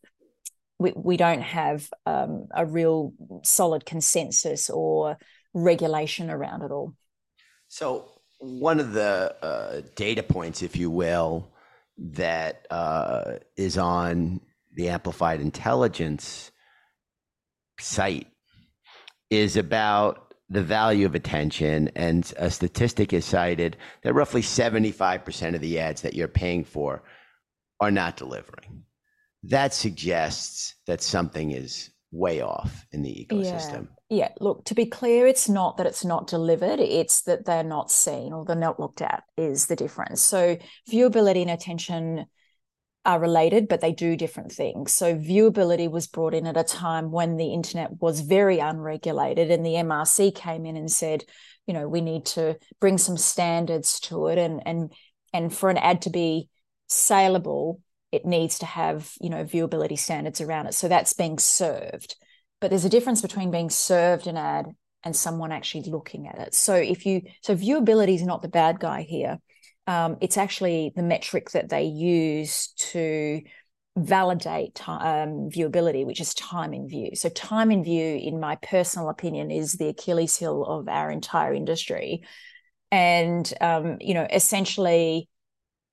we, 0.78 0.94
we 0.96 1.18
don't 1.18 1.42
have 1.42 1.90
um, 2.06 2.48
a 2.54 2.66
real 2.66 3.14
solid 3.44 3.86
consensus 3.86 4.70
or 4.70 5.18
regulation 5.54 6.30
around 6.30 6.64
it 6.64 6.72
all. 6.72 6.94
So 7.70 8.12
one 8.40 8.82
of 8.82 8.92
the 8.92 9.36
uh, 9.42 9.82
data 9.96 10.22
points 10.22 10.62
if 10.62 10.76
you 10.76 10.90
will 10.90 11.55
that 11.98 12.66
uh, 12.70 13.36
is 13.56 13.78
on 13.78 14.42
the 14.74 14.90
Amplified 14.90 15.42
Intelligence 15.42 16.52
site 17.80 18.28
is 19.30 19.58
about 19.58 20.34
the 20.50 20.62
value 20.62 21.06
of 21.06 21.16
attention. 21.16 21.90
And 21.96 22.32
a 22.38 22.52
statistic 22.52 23.14
is 23.14 23.26
cited 23.26 23.78
that 24.04 24.14
roughly 24.14 24.42
75% 24.42 25.56
of 25.56 25.62
the 25.62 25.80
ads 25.80 26.02
that 26.02 26.14
you're 26.14 26.28
paying 26.28 26.64
for 26.64 27.04
are 27.80 27.92
not 27.92 28.18
delivering. 28.18 28.84
That 29.44 29.74
suggests 29.74 30.76
that 30.88 31.02
something 31.02 31.52
is 31.52 31.92
way 32.16 32.42
off 32.42 32.86
in 32.92 33.02
the 33.02 33.28
ecosystem. 33.30 33.88
Yeah. 34.10 34.18
yeah. 34.18 34.30
Look, 34.40 34.66
to 34.66 34.76
be 34.76 34.86
clear, 34.86 35.28
it's 35.28 35.50
not 35.50 35.78
that 35.78 35.86
it's 35.86 36.06
not 36.06 36.28
delivered, 36.28 36.80
it's 36.80 37.22
that 37.24 37.46
they're 37.46 37.64
not 37.64 37.92
seen 37.92 38.34
or 38.34 38.46
they're 38.46 38.56
not 38.56 38.80
looked 38.80 39.02
at 39.02 39.24
is 39.38 39.68
the 39.68 39.76
difference. 39.76 40.22
So 40.22 40.58
viewability 40.90 41.42
and 41.42 41.52
attention 41.52 42.26
are 43.06 43.20
related, 43.20 43.68
but 43.68 43.82
they 43.82 43.92
do 43.92 44.16
different 44.16 44.52
things. 44.52 44.92
So 44.92 45.16
viewability 45.16 45.90
was 45.90 46.08
brought 46.08 46.34
in 46.34 46.48
at 46.48 46.58
a 46.58 46.64
time 46.64 47.12
when 47.12 47.38
the 47.38 47.54
internet 47.54 48.02
was 48.02 48.22
very 48.22 48.60
unregulated 48.60 49.52
and 49.52 49.66
the 49.66 49.76
MRC 49.76 50.34
came 50.34 50.66
in 50.66 50.76
and 50.76 50.92
said, 50.92 51.24
you 51.68 51.74
know, 51.74 51.88
we 51.88 52.02
need 52.02 52.26
to 52.28 52.58
bring 52.80 52.98
some 52.98 53.18
standards 53.18 54.00
to 54.02 54.28
it 54.28 54.38
and 54.38 54.62
and 54.66 54.94
and 55.34 55.54
for 55.56 55.70
an 55.70 55.78
ad 55.78 56.04
to 56.04 56.10
be 56.10 56.50
saleable 56.88 57.82
it 58.16 58.26
needs 58.26 58.60
to 58.60 58.66
have 58.66 59.14
you 59.20 59.30
know 59.30 59.44
viewability 59.44 59.98
standards 59.98 60.42
around 60.42 60.68
it 60.68 60.74
so 60.74 60.88
that's 60.88 61.14
being 61.14 61.38
served 61.38 62.16
but 62.62 62.70
there's 62.70 62.86
a 62.86 62.90
difference 62.90 63.22
between 63.22 63.52
being 63.52 63.70
served 63.70 64.28
an 64.28 64.38
ad 64.38 64.66
and 65.04 65.16
someone 65.16 65.52
actually 65.52 65.84
looking 65.90 66.28
at 66.28 66.40
it 66.40 66.54
so 66.54 66.74
if 66.76 67.06
you 67.06 67.22
so 67.42 67.56
viewability 67.56 68.16
is 68.16 68.24
not 68.24 68.42
the 68.42 68.48
bad 68.48 68.80
guy 68.80 69.02
here 69.02 69.38
um, 69.88 70.18
it's 70.20 70.38
actually 70.38 70.92
the 70.96 71.04
metric 71.04 71.52
that 71.52 71.70
they 71.70 71.84
use 71.84 72.70
to 72.78 73.42
validate 73.98 74.82
um, 74.88 75.50
viewability, 75.50 76.06
which 76.06 76.20
is 76.20 76.34
time 76.34 76.74
in 76.74 76.88
view. 76.88 77.12
So, 77.14 77.30
time 77.30 77.72
in 77.72 77.84
view, 77.84 78.16
in 78.22 78.40
my 78.40 78.56
personal 78.58 79.10
opinion, 79.10 79.52
is 79.52 79.74
the 79.74 79.90
Achilles 79.90 80.36
heel 80.36 80.66
of 80.66 80.88
our 80.88 81.12
entire 81.12 81.54
industry. 81.54 82.24
And, 82.92 83.52
um, 83.62 83.98
you 84.02 84.14
know, 84.14 84.28
essentially, 84.32 85.30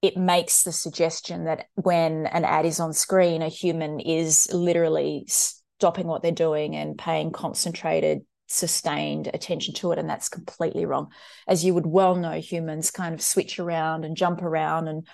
it 0.03 0.17
makes 0.17 0.65
the 0.65 0.73
suggestion 0.73 1.45
that 1.45 1.67
when 1.77 2.27
an 2.27 2.45
ad 2.45 2.67
is 2.67 2.81
on 2.81 2.93
screen, 2.93 3.41
a 3.41 3.49
human 3.49 4.01
is 4.01 4.53
literally 4.53 5.25
stopping 5.29 6.09
what 6.09 6.23
they're 6.23 6.33
doing 6.33 6.75
and 6.75 6.99
paying 6.99 7.31
concentrated, 7.31 8.23
sustained 8.49 9.31
attention 9.33 9.75
to 9.75 9.93
it. 9.93 9.99
And 9.99 10.11
that's 10.11 10.29
completely 10.29 10.87
wrong. 10.87 11.13
As 11.47 11.65
you 11.65 11.73
would 11.75 11.87
well 11.87 12.17
know, 12.17 12.41
humans 12.41 12.91
kind 12.91 13.15
of 13.15 13.23
switch 13.23 13.61
around 13.61 14.05
and 14.05 14.17
jump 14.17 14.43
around 14.43 14.89
and, 14.89 15.07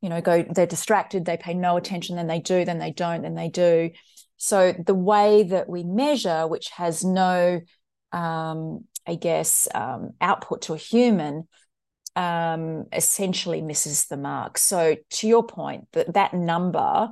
you 0.00 0.08
know, 0.08 0.20
go, 0.20 0.44
they're 0.48 0.64
distracted, 0.64 1.24
they 1.24 1.36
pay 1.36 1.54
no 1.54 1.76
attention, 1.76 2.14
then 2.14 2.28
they 2.28 2.40
do, 2.40 2.64
then 2.64 2.78
they 2.78 2.92
don't, 2.92 3.22
then 3.22 3.34
they 3.34 3.48
do. 3.48 3.90
So 4.36 4.72
the 4.72 4.94
way 4.94 5.42
that 5.42 5.68
we 5.68 5.82
measure, 5.82 6.46
which 6.46 6.68
has 6.70 7.02
no, 7.02 7.60
um, 8.12 8.84
I 9.06 9.16
guess, 9.16 9.66
um, 9.74 10.10
output 10.20 10.62
to 10.62 10.74
a 10.74 10.78
human, 10.78 11.48
um, 12.16 12.86
essentially 12.92 13.60
misses 13.60 14.06
the 14.06 14.16
mark. 14.16 14.58
So, 14.58 14.96
to 15.10 15.28
your 15.28 15.44
point, 15.44 15.86
that 15.92 16.14
that 16.14 16.34
number 16.34 17.10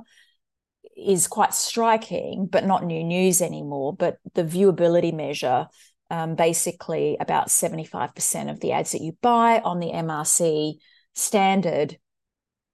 is 0.97 1.27
quite 1.27 1.53
striking, 1.53 2.47
but 2.49 2.65
not 2.65 2.83
new 2.83 3.03
news 3.03 3.41
anymore. 3.41 3.95
But 3.95 4.17
the 4.33 4.43
viewability 4.43 5.13
measure, 5.13 5.67
um, 6.09 6.35
basically, 6.35 7.17
about 7.19 7.51
seventy-five 7.51 8.15
percent 8.15 8.49
of 8.49 8.59
the 8.59 8.71
ads 8.71 8.91
that 8.91 9.01
you 9.01 9.15
buy 9.21 9.59
on 9.59 9.79
the 9.79 9.91
MRC 9.91 10.73
standard 11.13 11.97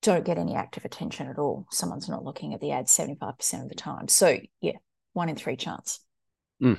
don't 0.02 0.26
get 0.26 0.40
any 0.40 0.56
active 0.56 0.84
attention 0.84 1.28
at 1.28 1.38
all. 1.38 1.68
Someone's 1.70 2.10
not 2.10 2.24
looking 2.24 2.54
at 2.54 2.62
the 2.62 2.72
ad 2.72 2.88
seventy-five 2.90 3.38
percent 3.38 3.64
of 3.64 3.70
the 3.70 3.76
time. 3.76 4.08
So, 4.08 4.40
yeah, 4.62 4.78
one 5.14 5.30
in 5.30 5.36
three 5.36 5.58
chance. 5.58 6.00
Mm. 6.64 6.78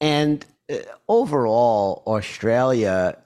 And 0.00 0.44
uh, 0.70 0.76
overall, 1.08 2.02
Australia 2.06 3.16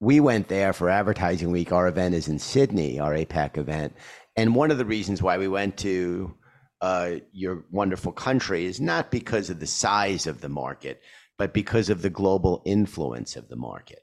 we 0.00 0.20
went 0.20 0.48
there 0.48 0.72
for 0.72 0.90
advertising 0.90 1.50
week. 1.50 1.72
Our 1.72 1.88
event 1.88 2.14
is 2.14 2.28
in 2.28 2.38
Sydney, 2.38 2.98
our 2.98 3.14
APAC 3.14 3.56
event. 3.56 3.94
And 4.36 4.54
one 4.54 4.70
of 4.70 4.78
the 4.78 4.84
reasons 4.84 5.22
why 5.22 5.38
we 5.38 5.48
went 5.48 5.78
to 5.78 6.34
uh, 6.82 7.12
your 7.32 7.64
wonderful 7.70 8.12
country 8.12 8.66
is 8.66 8.80
not 8.80 9.10
because 9.10 9.48
of 9.48 9.60
the 9.60 9.66
size 9.66 10.26
of 10.26 10.42
the 10.42 10.48
market, 10.48 11.00
but 11.38 11.54
because 11.54 11.88
of 11.88 12.02
the 12.02 12.10
global 12.10 12.62
influence 12.66 13.36
of 13.36 13.48
the 13.48 13.56
market. 13.56 14.00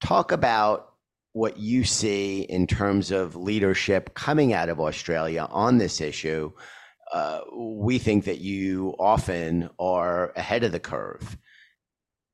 Talk 0.00 0.30
about 0.30 0.92
what 1.32 1.58
you 1.58 1.82
see 1.82 2.42
in 2.42 2.68
terms 2.68 3.10
of 3.10 3.34
leadership 3.34 4.14
coming 4.14 4.52
out 4.52 4.68
of 4.68 4.78
Australia 4.78 5.48
on 5.50 5.78
this 5.78 6.00
issue. 6.00 6.52
Uh, 7.12 7.40
we 7.56 7.98
think 7.98 8.24
that 8.24 8.38
you 8.38 8.94
often 9.00 9.68
are 9.80 10.32
ahead 10.36 10.62
of 10.62 10.70
the 10.70 10.80
curve 10.80 11.36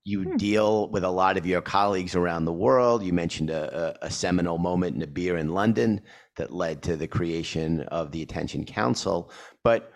You 0.05 0.23
hmm. 0.23 0.37
deal 0.37 0.89
with 0.91 1.05
a 1.05 1.11
lot 1.11 1.37
of 1.37 1.47
your 1.47 1.61
colleagues 1.61 2.15
around 2.15 2.45
the 2.45 2.53
world. 2.53 3.03
You 3.03 3.13
mentioned 3.13 3.51
a, 3.51 3.97
a, 4.03 4.07
a 4.07 4.11
seminal 4.11 4.59
moment 4.59 4.97
in 4.97 5.03
a 5.03 5.07
beer 5.07 5.37
in 5.37 5.51
London 5.51 6.01
that 6.37 6.53
led 6.53 6.83
to 6.83 6.97
the 6.97 7.07
creation 7.09 7.83
of 7.83 8.13
the 8.13 8.23
Attention 8.23 8.65
Council. 8.65 9.31
But 9.63 9.93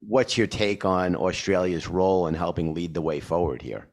what's 0.00 0.38
your 0.38 0.46
take 0.46 0.84
on 0.84 1.14
Australia's 1.16 1.88
role 1.88 2.26
in 2.26 2.34
helping 2.34 2.74
lead 2.74 2.94
the 2.94 3.02
way 3.02 3.20
forward 3.20 3.62
here? 3.62 3.88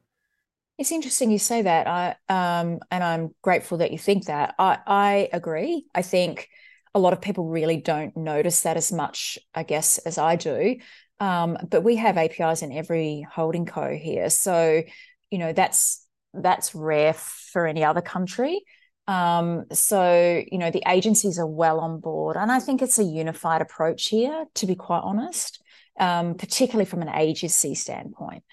It's 0.77 0.91
interesting 0.91 1.31
you 1.31 1.39
say 1.39 1.63
that. 1.63 1.88
I 1.88 2.10
um, 2.29 2.79
and 2.91 3.03
I'm 3.03 3.36
grateful 3.41 3.79
that 3.79 3.91
you 3.91 3.98
think 3.98 4.25
that. 4.25 4.55
I 4.60 4.77
I 4.86 5.29
agree. 5.34 5.86
I 5.93 6.03
think 6.03 6.50
a 6.93 7.00
lot 7.00 7.13
of 7.13 7.22
people 7.22 7.48
really 7.48 7.77
don't 7.77 8.15
notice 8.15 8.62
that 8.62 8.77
as 8.77 8.91
much, 8.91 9.38
I 9.53 9.63
guess, 9.63 9.98
as 10.00 10.17
I 10.17 10.36
do. 10.36 10.77
Um, 11.19 11.57
but 11.69 11.84
we 11.84 11.96
have 11.96 12.17
APIs 12.17 12.62
in 12.62 12.72
every 12.72 13.25
holding 13.29 13.65
co 13.65 13.93
here, 13.96 14.29
so 14.29 14.84
you 15.31 15.38
know 15.38 15.53
that's 15.53 16.05
that's 16.34 16.75
rare 16.75 17.13
for 17.13 17.67
any 17.67 17.84
other 17.84 18.01
country. 18.01 18.62
Um, 19.07 19.65
so 19.72 20.43
you 20.51 20.57
know 20.57 20.72
the 20.72 20.84
agencies 20.88 21.39
are 21.39 21.48
well 21.48 21.79
on 21.79 22.00
board, 22.00 22.38
and 22.38 22.51
I 22.51 22.60
think 22.60 22.81
it's 22.81 23.00
a 23.00 23.03
unified 23.03 23.62
approach 23.62 24.07
here. 24.07 24.46
To 24.55 24.65
be 24.65 24.75
quite 24.75 25.01
honest, 25.03 25.62
um, 26.00 26.36
particularly 26.36 26.86
from 26.86 27.01
an 27.01 27.10
agency 27.10 27.75
standpoint. 27.75 28.43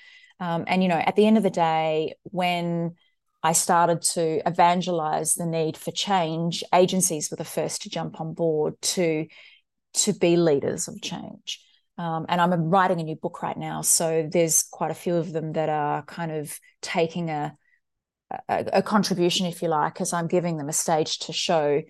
Um, 0.40 0.64
and, 0.66 0.82
you 0.82 0.88
know, 0.88 0.96
at 0.96 1.16
the 1.16 1.26
end 1.26 1.36
of 1.36 1.42
the 1.42 1.50
day, 1.50 2.14
when 2.24 2.96
I 3.42 3.52
started 3.52 4.02
to 4.02 4.46
evangelize 4.46 5.34
the 5.34 5.46
need 5.46 5.76
for 5.76 5.90
change, 5.90 6.64
agencies 6.74 7.30
were 7.30 7.36
the 7.36 7.44
first 7.44 7.82
to 7.82 7.90
jump 7.90 8.20
on 8.20 8.34
board 8.34 8.74
to, 8.82 9.26
to 9.94 10.12
be 10.12 10.36
leaders 10.36 10.88
of 10.88 11.00
change. 11.00 11.63
Um, 11.96 12.26
and 12.28 12.40
I'm 12.40 12.52
writing 12.70 13.00
a 13.00 13.04
new 13.04 13.16
book 13.16 13.42
right 13.42 13.56
now. 13.56 13.82
So 13.82 14.28
there's 14.30 14.64
quite 14.64 14.90
a 14.90 14.94
few 14.94 15.14
of 15.14 15.32
them 15.32 15.52
that 15.52 15.68
are 15.68 16.02
kind 16.02 16.32
of 16.32 16.58
taking 16.82 17.30
a, 17.30 17.56
a, 18.48 18.66
a 18.74 18.82
contribution, 18.82 19.46
if 19.46 19.62
you 19.62 19.68
like, 19.68 20.00
as 20.00 20.12
I'm 20.12 20.26
giving 20.26 20.56
them 20.56 20.68
a 20.68 20.72
stage 20.72 21.20
to 21.20 21.32
show 21.32 21.82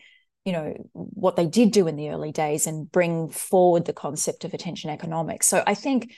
you 0.44 0.52
know 0.52 0.74
what 0.92 1.36
they 1.36 1.46
did 1.46 1.70
do 1.70 1.86
in 1.86 1.96
the 1.96 2.10
early 2.10 2.32
days 2.32 2.66
and 2.66 2.90
bring 2.90 3.28
forward 3.28 3.86
the 3.86 3.92
concept 3.92 4.44
of 4.44 4.52
attention 4.52 4.90
economics 4.90 5.46
so 5.46 5.62
i 5.66 5.74
think 5.74 6.12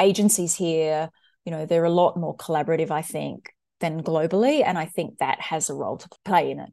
agencies 0.00 0.54
here 0.54 1.10
you 1.44 1.50
know 1.50 1.66
they're 1.66 1.84
a 1.84 1.90
lot 1.90 2.16
more 2.16 2.36
collaborative 2.36 2.90
i 2.90 3.02
think 3.02 3.52
than 3.80 4.02
globally 4.02 4.64
and 4.64 4.78
i 4.78 4.84
think 4.84 5.18
that 5.18 5.40
has 5.40 5.68
a 5.68 5.74
role 5.74 5.96
to 5.96 6.08
play 6.24 6.50
in 6.50 6.60
it 6.60 6.72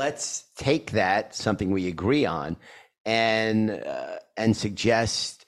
let's 0.00 0.44
take 0.56 0.92
that 0.92 1.34
something 1.34 1.70
we 1.70 1.86
agree 1.86 2.24
on 2.24 2.56
and 3.04 3.70
uh, 3.70 4.16
and 4.34 4.56
suggest 4.56 5.44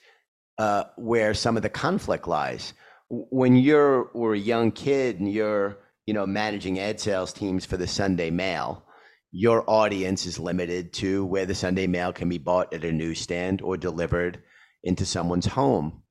uh, 0.59 0.83
where 0.95 1.33
some 1.33 1.57
of 1.57 1.63
the 1.63 1.69
conflict 1.69 2.27
lies 2.27 2.73
when 3.09 3.55
you're 3.55 4.11
were 4.13 4.35
a 4.35 4.39
young 4.53 4.71
kid 4.71 5.19
and 5.19 5.31
you're 5.31 5.79
you 6.05 6.13
know 6.13 6.27
managing 6.27 6.77
ad 6.79 6.99
sales 6.99 7.33
teams 7.33 7.65
for 7.65 7.77
the 7.77 7.87
sunday 7.87 8.29
mail 8.29 8.85
your 9.31 9.67
audience 9.67 10.27
is 10.27 10.37
limited 10.37 10.93
to 10.93 11.25
where 11.25 11.47
the 11.47 11.55
sunday 11.55 11.87
mail 11.87 12.13
can 12.13 12.29
be 12.29 12.37
bought 12.37 12.71
at 12.75 12.85
a 12.85 12.91
newsstand 12.91 13.59
or 13.59 13.75
delivered 13.75 14.39
into 14.83 15.03
someone's 15.03 15.47
home. 15.47 16.03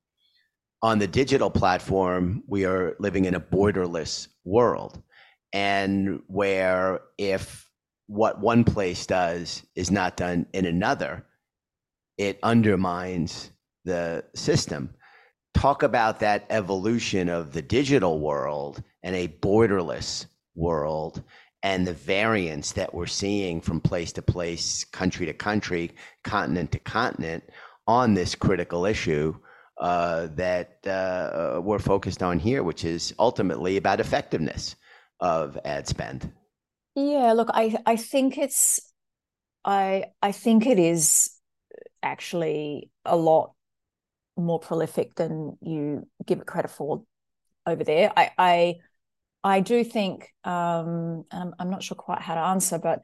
On 0.81 0.99
the 0.99 1.07
digital 1.07 1.49
platform, 1.49 2.43
we 2.45 2.65
are 2.65 2.97
living 2.99 3.23
in 3.23 3.35
a 3.35 3.39
borderless 3.39 4.27
world, 4.43 5.01
and 5.53 6.19
where 6.27 6.99
if 7.17 7.62
what 8.07 8.39
one 8.39 8.63
place 8.63 9.05
does 9.05 9.63
is 9.75 9.91
not 9.91 10.17
done 10.17 10.45
in 10.53 10.65
another, 10.65 11.25
it 12.17 12.39
undermines 12.43 13.51
the 13.85 14.23
system. 14.35 14.93
Talk 15.53 15.83
about 15.83 16.19
that 16.19 16.45
evolution 16.49 17.29
of 17.29 17.53
the 17.53 17.61
digital 17.61 18.19
world 18.19 18.83
and 19.03 19.15
a 19.15 19.27
borderless 19.27 20.25
world 20.55 21.23
and 21.63 21.87
the 21.87 21.93
variance 21.93 22.73
that 22.73 22.93
we're 22.93 23.05
seeing 23.05 23.61
from 23.61 23.79
place 23.79 24.11
to 24.13 24.21
place, 24.21 24.83
country 24.83 25.25
to 25.25 25.33
country, 25.33 25.91
continent 26.23 26.71
to 26.73 26.79
continent 26.79 27.43
on 27.87 28.13
this 28.13 28.35
critical 28.35 28.85
issue 28.85 29.33
uh, 29.79 30.27
that 30.35 30.85
uh, 30.85 31.59
we're 31.61 31.79
focused 31.79 32.21
on 32.21 32.37
here, 32.37 32.63
which 32.63 32.83
is 32.83 33.13
ultimately 33.17 33.77
about 33.77 33.99
effectiveness 33.99 34.75
of 35.19 35.57
ad 35.65 35.87
spend. 35.87 36.31
Yeah, 36.95 37.33
look, 37.33 37.49
I 37.53 37.75
I 37.85 37.95
think 37.95 38.37
it's 38.37 38.79
I 39.65 40.05
I 40.21 40.31
think 40.31 40.67
it 40.67 40.79
is 40.79 41.31
actually 42.03 42.91
a 43.05 43.17
lot 43.17 43.53
more 44.37 44.59
prolific 44.59 45.15
than 45.15 45.57
you 45.61 46.07
give 46.25 46.39
it 46.41 46.47
credit 46.47 46.71
for 46.71 47.03
over 47.67 47.83
there. 47.83 48.13
I 48.17 48.31
I 48.37 48.75
I 49.43 49.61
do 49.61 49.83
think, 49.83 50.29
um, 50.45 51.25
and 51.31 51.43
I'm, 51.43 51.55
I'm 51.59 51.69
not 51.71 51.83
sure 51.83 51.95
quite 51.97 52.21
how 52.21 52.35
to 52.35 52.41
answer, 52.41 52.79
but 52.79 53.01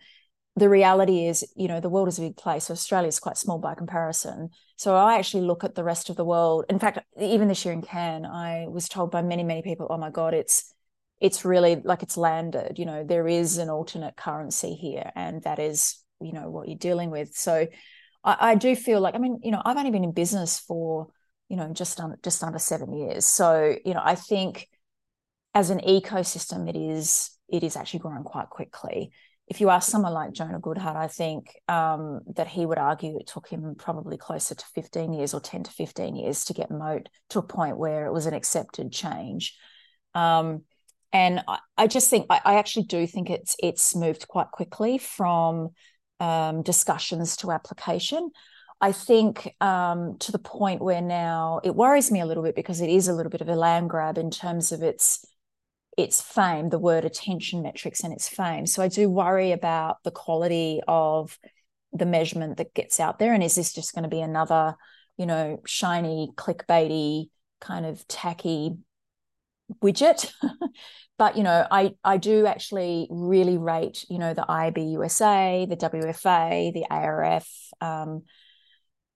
the 0.56 0.70
reality 0.70 1.26
is, 1.28 1.46
you 1.56 1.68
know, 1.68 1.80
the 1.80 1.90
world 1.90 2.08
is 2.10 2.20
a 2.20 2.24
big 2.24 2.38
place. 2.38 2.66
So 2.66 2.74
Australia 2.74 3.08
is 3.10 3.20
quite 3.20 3.38
small 3.38 3.60
by 3.60 3.76
comparison. 3.76 4.50
So 4.78 4.96
I 4.96 5.18
actually 5.20 5.44
look 5.46 5.64
at 5.64 5.76
the 5.76 5.84
rest 5.84 6.10
of 6.10 6.18
the 6.18 6.26
world. 6.26 6.66
In 6.70 6.80
fact, 6.80 7.00
even 7.20 7.48
this 7.48 7.66
year 7.66 7.74
in 7.74 7.82
Cannes, 7.84 8.26
I 8.26 8.68
was 8.70 8.90
told 8.90 9.12
by 9.12 9.22
many, 9.22 9.44
many 9.44 9.62
people, 9.64 9.88
"Oh 9.90 9.98
my 9.98 10.12
God, 10.12 10.34
it's 10.34 10.74
it's 11.20 11.46
really 11.46 11.82
like 11.84 12.04
it's 12.04 12.18
landed." 12.18 12.80
You 12.80 12.86
know, 12.86 13.04
there 13.04 13.28
is 13.28 13.58
an 13.58 13.70
alternate 13.70 14.16
currency 14.16 14.74
here, 14.76 15.12
and 15.16 15.42
that 15.44 15.60
is, 15.60 16.02
you 16.22 16.34
know, 16.34 16.50
what 16.50 16.68
you're 16.68 16.78
dealing 16.78 17.12
with. 17.12 17.36
So 17.36 17.68
I, 18.24 18.38
I 18.52 18.56
do 18.56 18.76
feel 18.76 19.02
like, 19.02 19.16
I 19.16 19.20
mean, 19.20 19.40
you 19.44 19.52
know, 19.52 19.62
I've 19.64 19.78
only 19.78 19.92
been 19.92 20.04
in 20.04 20.12
business 20.12 20.60
for, 20.60 21.08
you 21.50 21.58
know, 21.58 21.72
just 21.74 22.00
under 22.00 22.18
just 22.24 22.44
under 22.44 22.60
seven 22.60 22.94
years. 22.94 23.26
So 23.26 23.76
you 23.86 23.94
know, 23.94 24.02
I 24.04 24.16
think 24.16 24.68
as 25.54 25.70
an 25.70 25.80
ecosystem, 25.80 26.70
it 26.70 26.76
is 26.76 27.32
it 27.48 27.64
is 27.64 27.76
actually 27.76 28.00
growing 28.00 28.24
quite 28.24 28.50
quickly 28.50 29.12
if 29.50 29.60
you 29.60 29.70
ask 29.72 29.90
someone 29.90 30.14
like 30.14 30.32
Jonah 30.32 30.60
Goodhart, 30.60 30.96
I 30.96 31.08
think 31.08 31.56
um, 31.68 32.22
that 32.36 32.48
he 32.48 32.68
would 32.68 32.78
argue 32.78 33.18
it 33.18 33.26
took 33.26 33.48
him 33.48 33.74
probably 33.76 34.16
closer 34.16 34.54
to 34.54 34.66
15 34.76 35.12
years 35.12 35.34
or 35.34 35.40
10 35.40 35.64
to 35.64 35.72
15 35.72 36.16
years 36.16 36.46
to 36.46 36.54
get 36.54 36.70
Moat 36.70 37.10
to 37.32 37.40
a 37.40 37.44
point 37.44 37.78
where 37.78 38.06
it 38.06 38.14
was 38.14 38.28
an 38.28 38.36
accepted 38.36 38.92
change. 38.92 39.58
Um, 40.14 40.66
and 41.12 41.44
I, 41.48 41.60
I, 41.78 41.88
just 41.88 42.10
think 42.10 42.28
I, 42.30 42.42
I, 42.46 42.56
actually 42.56 42.84
do 42.84 43.08
think 43.08 43.30
it's 43.30 43.56
it's 43.62 43.96
moved 43.96 44.28
quite 44.28 44.52
quickly 44.52 44.98
from 44.98 45.70
um, 46.20 46.62
discussions 46.62 47.38
to 47.38 47.52
application. 47.52 48.30
I 48.82 48.92
think 48.92 49.54
um, 49.60 50.18
to 50.20 50.32
the 50.32 50.40
point 50.40 50.82
where 50.82 51.02
now 51.02 51.60
it 51.64 51.76
worries 51.76 52.12
me 52.12 52.22
a 52.22 52.26
little 52.26 52.44
bit 52.44 52.56
because 52.56 52.80
it 52.80 52.90
is 52.90 53.08
a 53.08 53.14
little 53.14 53.30
bit 53.30 53.42
of 53.42 53.50
a 53.50 53.56
land 53.56 53.90
grab 53.90 54.18
in 54.18 54.32
terms 54.32 54.72
of 54.72 54.84
its 54.84 55.26
its 55.98 56.22
fame, 56.22 56.70
the 56.70 56.80
word 56.80 57.04
attention 57.04 57.62
metrics 57.62 58.04
and 58.04 58.14
its 58.14 58.30
fame. 58.30 58.66
So 58.66 58.82
I 58.82 58.88
do 58.88 59.10
worry 59.10 59.52
about 59.52 59.98
the 60.04 60.12
quality 60.12 60.80
of 60.88 61.38
the 61.92 62.06
measurement 62.06 62.58
that 62.58 62.74
gets 62.74 63.00
out 63.00 63.20
there. 63.20 63.34
And 63.34 63.44
is 63.44 63.56
this 63.56 63.74
just 63.74 63.94
going 63.94 64.04
to 64.04 64.10
be 64.10 64.22
another, 64.22 64.76
you 65.18 65.26
know, 65.26 65.60
shiny, 65.66 66.30
clickbaity, 66.38 67.30
kind 67.60 67.86
of 67.86 68.08
tacky 68.08 68.78
widget? 69.84 70.32
but 71.18 71.38
you 71.38 71.44
know, 71.44 71.66
I 71.70 71.96
I 72.04 72.18
do 72.18 72.46
actually 72.46 73.08
really 73.10 73.58
rate, 73.58 74.06
you 74.10 74.20
know, 74.20 74.34
the 74.34 74.46
IAB 74.48 74.92
USA, 74.94 75.66
the 75.70 75.78
WFA, 75.78 76.74
the 76.74 76.86
ARF, 76.90 77.48
um, 77.82 78.24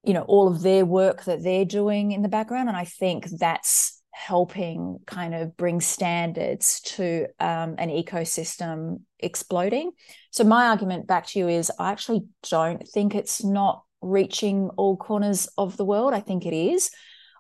you 0.04 0.14
know, 0.14 0.24
all 0.24 0.48
of 0.48 0.62
their 0.62 0.86
work 0.86 1.24
that 1.24 1.44
they're 1.44 1.66
doing 1.66 2.12
in 2.12 2.22
the 2.22 2.30
background. 2.30 2.68
And 2.68 2.78
I 2.78 2.86
think 2.86 3.28
that's 3.30 4.02
helping 4.12 5.00
kind 5.08 5.34
of 5.34 5.58
bring 5.58 5.82
standards 5.82 6.82
to 6.82 7.26
um, 7.40 7.76
an 7.80 7.90
ecosystem 7.90 9.02
exploding. 9.20 9.92
So 10.30 10.44
my 10.44 10.68
argument 10.68 11.08
back 11.08 11.26
to 11.28 11.40
you 11.40 11.48
is 11.48 11.72
I 11.80 11.92
actually 11.92 12.26
don't 12.50 12.88
think 12.88 13.16
it's 13.16 13.44
not 13.44 13.84
reaching 14.02 14.70
all 14.78 14.98
corners 14.98 15.48
of 15.58 15.78
the 15.78 15.86
world. 15.86 16.14
I 16.14 16.20
think 16.20 16.46
it 16.46 16.54
is. 16.56 16.92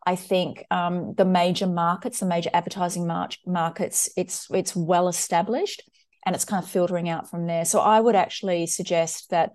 I 0.06 0.16
think 0.16 0.66
um, 0.70 1.14
the 1.16 1.26
major 1.26 1.68
markets, 1.68 2.20
the 2.20 2.26
major 2.26 2.50
advertising 2.54 3.08
mar- 3.08 3.30
markets, 3.46 4.10
it's 4.18 4.48
it's 4.52 4.76
well 4.76 5.08
established, 5.08 5.82
and 6.26 6.36
it's 6.36 6.46
kind 6.46 6.64
of 6.64 6.70
filtering 6.70 7.10
out 7.10 7.30
from 7.30 7.48
there. 7.48 7.66
So 7.66 7.80
I 7.80 8.00
would 8.00 8.16
actually 8.16 8.68
suggest 8.68 9.30
that 9.30 9.54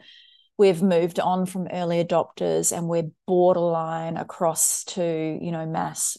we've 0.56 0.82
moved 0.82 1.20
on 1.20 1.46
from 1.46 1.68
early 1.72 2.04
adopters 2.04 2.76
and 2.76 2.88
we're 2.88 3.10
borderline 3.26 4.16
across 4.16 4.84
to 4.84 5.38
you 5.40 5.52
know 5.52 5.64
mass 5.64 6.16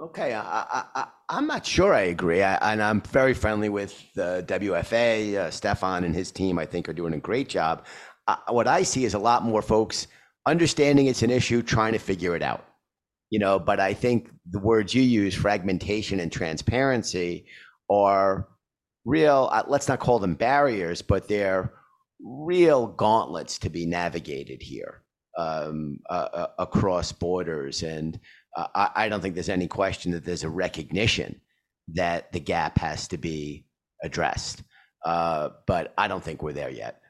Okay, 0.00 0.32
I, 0.34 1.08
am 1.28 1.46
not 1.46 1.66
sure 1.66 1.92
I 1.92 2.02
agree, 2.04 2.42
I, 2.42 2.54
and 2.72 2.82
I'm 2.82 3.02
very 3.02 3.34
friendly 3.34 3.68
with 3.68 4.02
the 4.14 4.42
WFA. 4.48 5.34
Uh, 5.34 5.50
Stephan 5.50 6.04
and 6.04 6.14
his 6.14 6.32
team, 6.32 6.58
I 6.58 6.64
think, 6.64 6.88
are 6.88 6.94
doing 6.94 7.12
a 7.12 7.18
great 7.18 7.50
job. 7.50 7.84
Uh, 8.26 8.36
what 8.48 8.66
I 8.66 8.82
see 8.82 9.04
is 9.04 9.12
a 9.12 9.18
lot 9.18 9.42
more 9.42 9.60
folks 9.60 10.06
understanding 10.46 11.06
it's 11.06 11.22
an 11.22 11.28
issue, 11.28 11.60
trying 11.60 11.92
to 11.92 11.98
figure 11.98 12.34
it 12.34 12.42
out. 12.42 12.64
You 13.30 13.38
know, 13.38 13.58
but 13.58 13.80
I 13.80 13.94
think 13.94 14.30
the 14.50 14.58
words 14.58 14.94
you 14.94 15.02
use, 15.02 15.34
fragmentation 15.34 16.20
and 16.20 16.32
transparency, 16.32 17.46
are 17.88 18.48
real. 19.04 19.48
Uh, 19.52 19.64
let's 19.68 19.88
not 19.88 20.00
call 20.00 20.18
them 20.18 20.34
barriers, 20.34 21.02
but 21.02 21.28
they're 21.28 21.72
real 22.22 22.88
gauntlets 22.88 23.58
to 23.60 23.70
be 23.70 23.86
navigated 23.86 24.62
here. 24.62 25.02
um, 25.38 25.98
uh, 26.10 26.28
uh, 26.32 26.46
across 26.58 27.12
borders. 27.12 27.82
And 27.82 28.18
uh, 28.56 28.66
I, 28.74 28.90
I, 28.96 29.08
don't 29.08 29.20
think 29.20 29.34
there's 29.34 29.48
any 29.48 29.68
question 29.68 30.12
that 30.12 30.24
there's 30.24 30.44
a 30.44 30.50
recognition 30.50 31.40
that 31.94 32.32
the 32.32 32.40
gap 32.40 32.78
has 32.78 33.08
to 33.08 33.18
be 33.18 33.64
addressed. 34.02 34.62
Uh, 35.04 35.50
but 35.66 35.94
I 35.96 36.08
don't 36.08 36.22
think 36.22 36.42
we're 36.42 36.52
there 36.52 36.70
yet. 36.70 37.00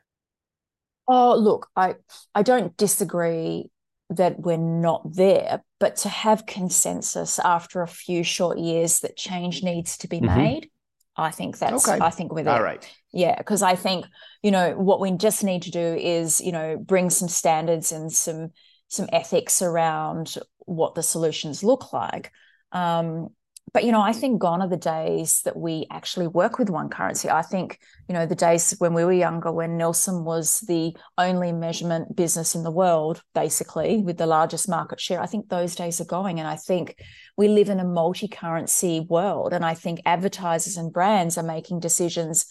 Oh, 1.08 1.34
look, 1.36 1.68
I 1.74 1.96
I 2.34 2.42
don't 2.44 2.76
disagree 2.76 3.70
that 4.10 4.38
we're 4.40 4.56
not 4.56 5.12
there, 5.14 5.62
but 5.80 5.96
to 5.96 6.08
have 6.08 6.46
consensus 6.46 7.38
after 7.40 7.82
a 7.82 7.88
few 7.88 8.22
short 8.22 8.58
years 8.58 9.00
that 9.00 9.16
change 9.16 9.64
needs 9.64 9.96
to 9.98 10.08
be 10.08 10.20
mm-hmm. 10.20 10.36
made, 10.36 10.70
I 11.16 11.30
think 11.30 11.58
that's 11.58 11.88
okay. 11.88 11.98
I 12.00 12.10
think 12.10 12.32
we're 12.32 12.44
there. 12.44 12.54
All 12.54 12.62
right. 12.62 12.88
Yeah, 13.12 13.36
because 13.36 13.62
I 13.62 13.74
think 13.74 14.06
you 14.42 14.52
know 14.52 14.72
what 14.76 15.00
we 15.00 15.10
just 15.12 15.42
need 15.42 15.62
to 15.62 15.70
do 15.70 15.80
is 15.80 16.40
you 16.40 16.52
know 16.52 16.76
bring 16.76 17.10
some 17.10 17.28
standards 17.28 17.90
and 17.90 18.12
some 18.12 18.50
some 18.88 19.08
ethics 19.12 19.62
around 19.62 20.36
what 20.66 20.94
the 20.94 21.02
solutions 21.02 21.64
look 21.64 21.92
like. 21.92 22.30
Um, 22.72 23.30
but 23.72 23.84
you 23.84 23.92
know 23.92 24.00
i 24.00 24.12
think 24.12 24.40
gone 24.40 24.62
are 24.62 24.68
the 24.68 24.76
days 24.76 25.42
that 25.44 25.56
we 25.56 25.86
actually 25.90 26.26
work 26.26 26.58
with 26.58 26.70
one 26.70 26.88
currency. 26.88 27.30
I 27.30 27.42
think 27.42 27.78
you 28.08 28.14
know 28.14 28.26
the 28.26 28.34
days 28.34 28.74
when 28.78 28.94
we 28.94 29.04
were 29.04 29.12
younger 29.12 29.52
when 29.52 29.76
Nielsen 29.76 30.24
was 30.24 30.60
the 30.60 30.96
only 31.18 31.52
measurement 31.52 32.16
business 32.16 32.54
in 32.54 32.62
the 32.62 32.70
world 32.70 33.22
basically 33.34 34.02
with 34.02 34.18
the 34.18 34.26
largest 34.26 34.68
market 34.68 35.00
share 35.00 35.20
i 35.20 35.26
think 35.26 35.48
those 35.48 35.74
days 35.74 36.00
are 36.00 36.04
going. 36.06 36.38
And 36.38 36.48
i 36.48 36.56
think 36.56 36.96
we 37.36 37.48
live 37.48 37.68
in 37.68 37.80
a 37.80 37.84
multi-currency 37.84 39.00
world. 39.08 39.52
And 39.52 39.64
i 39.64 39.74
think 39.74 40.00
advertisers 40.06 40.76
and 40.76 40.92
brands 40.92 41.38
are 41.38 41.42
making 41.42 41.80
decisions 41.80 42.46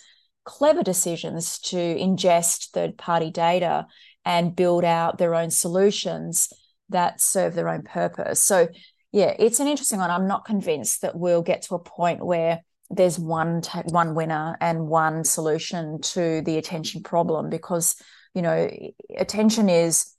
clever 0.46 0.84
decisions 0.84 1.60
to 1.60 1.78
ingest 1.78 2.70
third 2.72 2.98
party 2.98 3.30
data 3.30 3.86
and 4.26 4.56
build 4.56 4.84
out 4.84 5.18
their 5.18 5.36
own 5.36 5.52
solutions 5.52 6.50
that 6.90 7.22
serve 7.22 7.54
their 7.54 7.70
own 7.70 7.84
purpose. 7.84 8.44
So 8.44 8.68
yeah, 9.12 9.34
it's 9.40 9.60
an 9.60 9.68
interesting 9.68 10.00
one. 10.00 10.12
I'm 10.12 10.28
not 10.28 10.46
convinced 10.46 11.02
that 11.02 11.16
we'll 11.18 11.42
get 11.42 11.64
to 11.64 11.76
a 11.76 11.80
point 11.80 12.26
where 12.26 12.62
there's 12.90 13.20
one 13.20 13.62
one 13.86 14.16
winner 14.16 14.58
and 14.62 14.88
one 14.88 15.24
solution 15.24 16.02
to 16.02 16.42
the 16.42 16.58
attention 16.58 17.04
problem 17.04 17.50
because 17.50 17.96
you 18.34 18.42
know 18.42 18.70
attention 19.18 19.70
is 19.70 20.14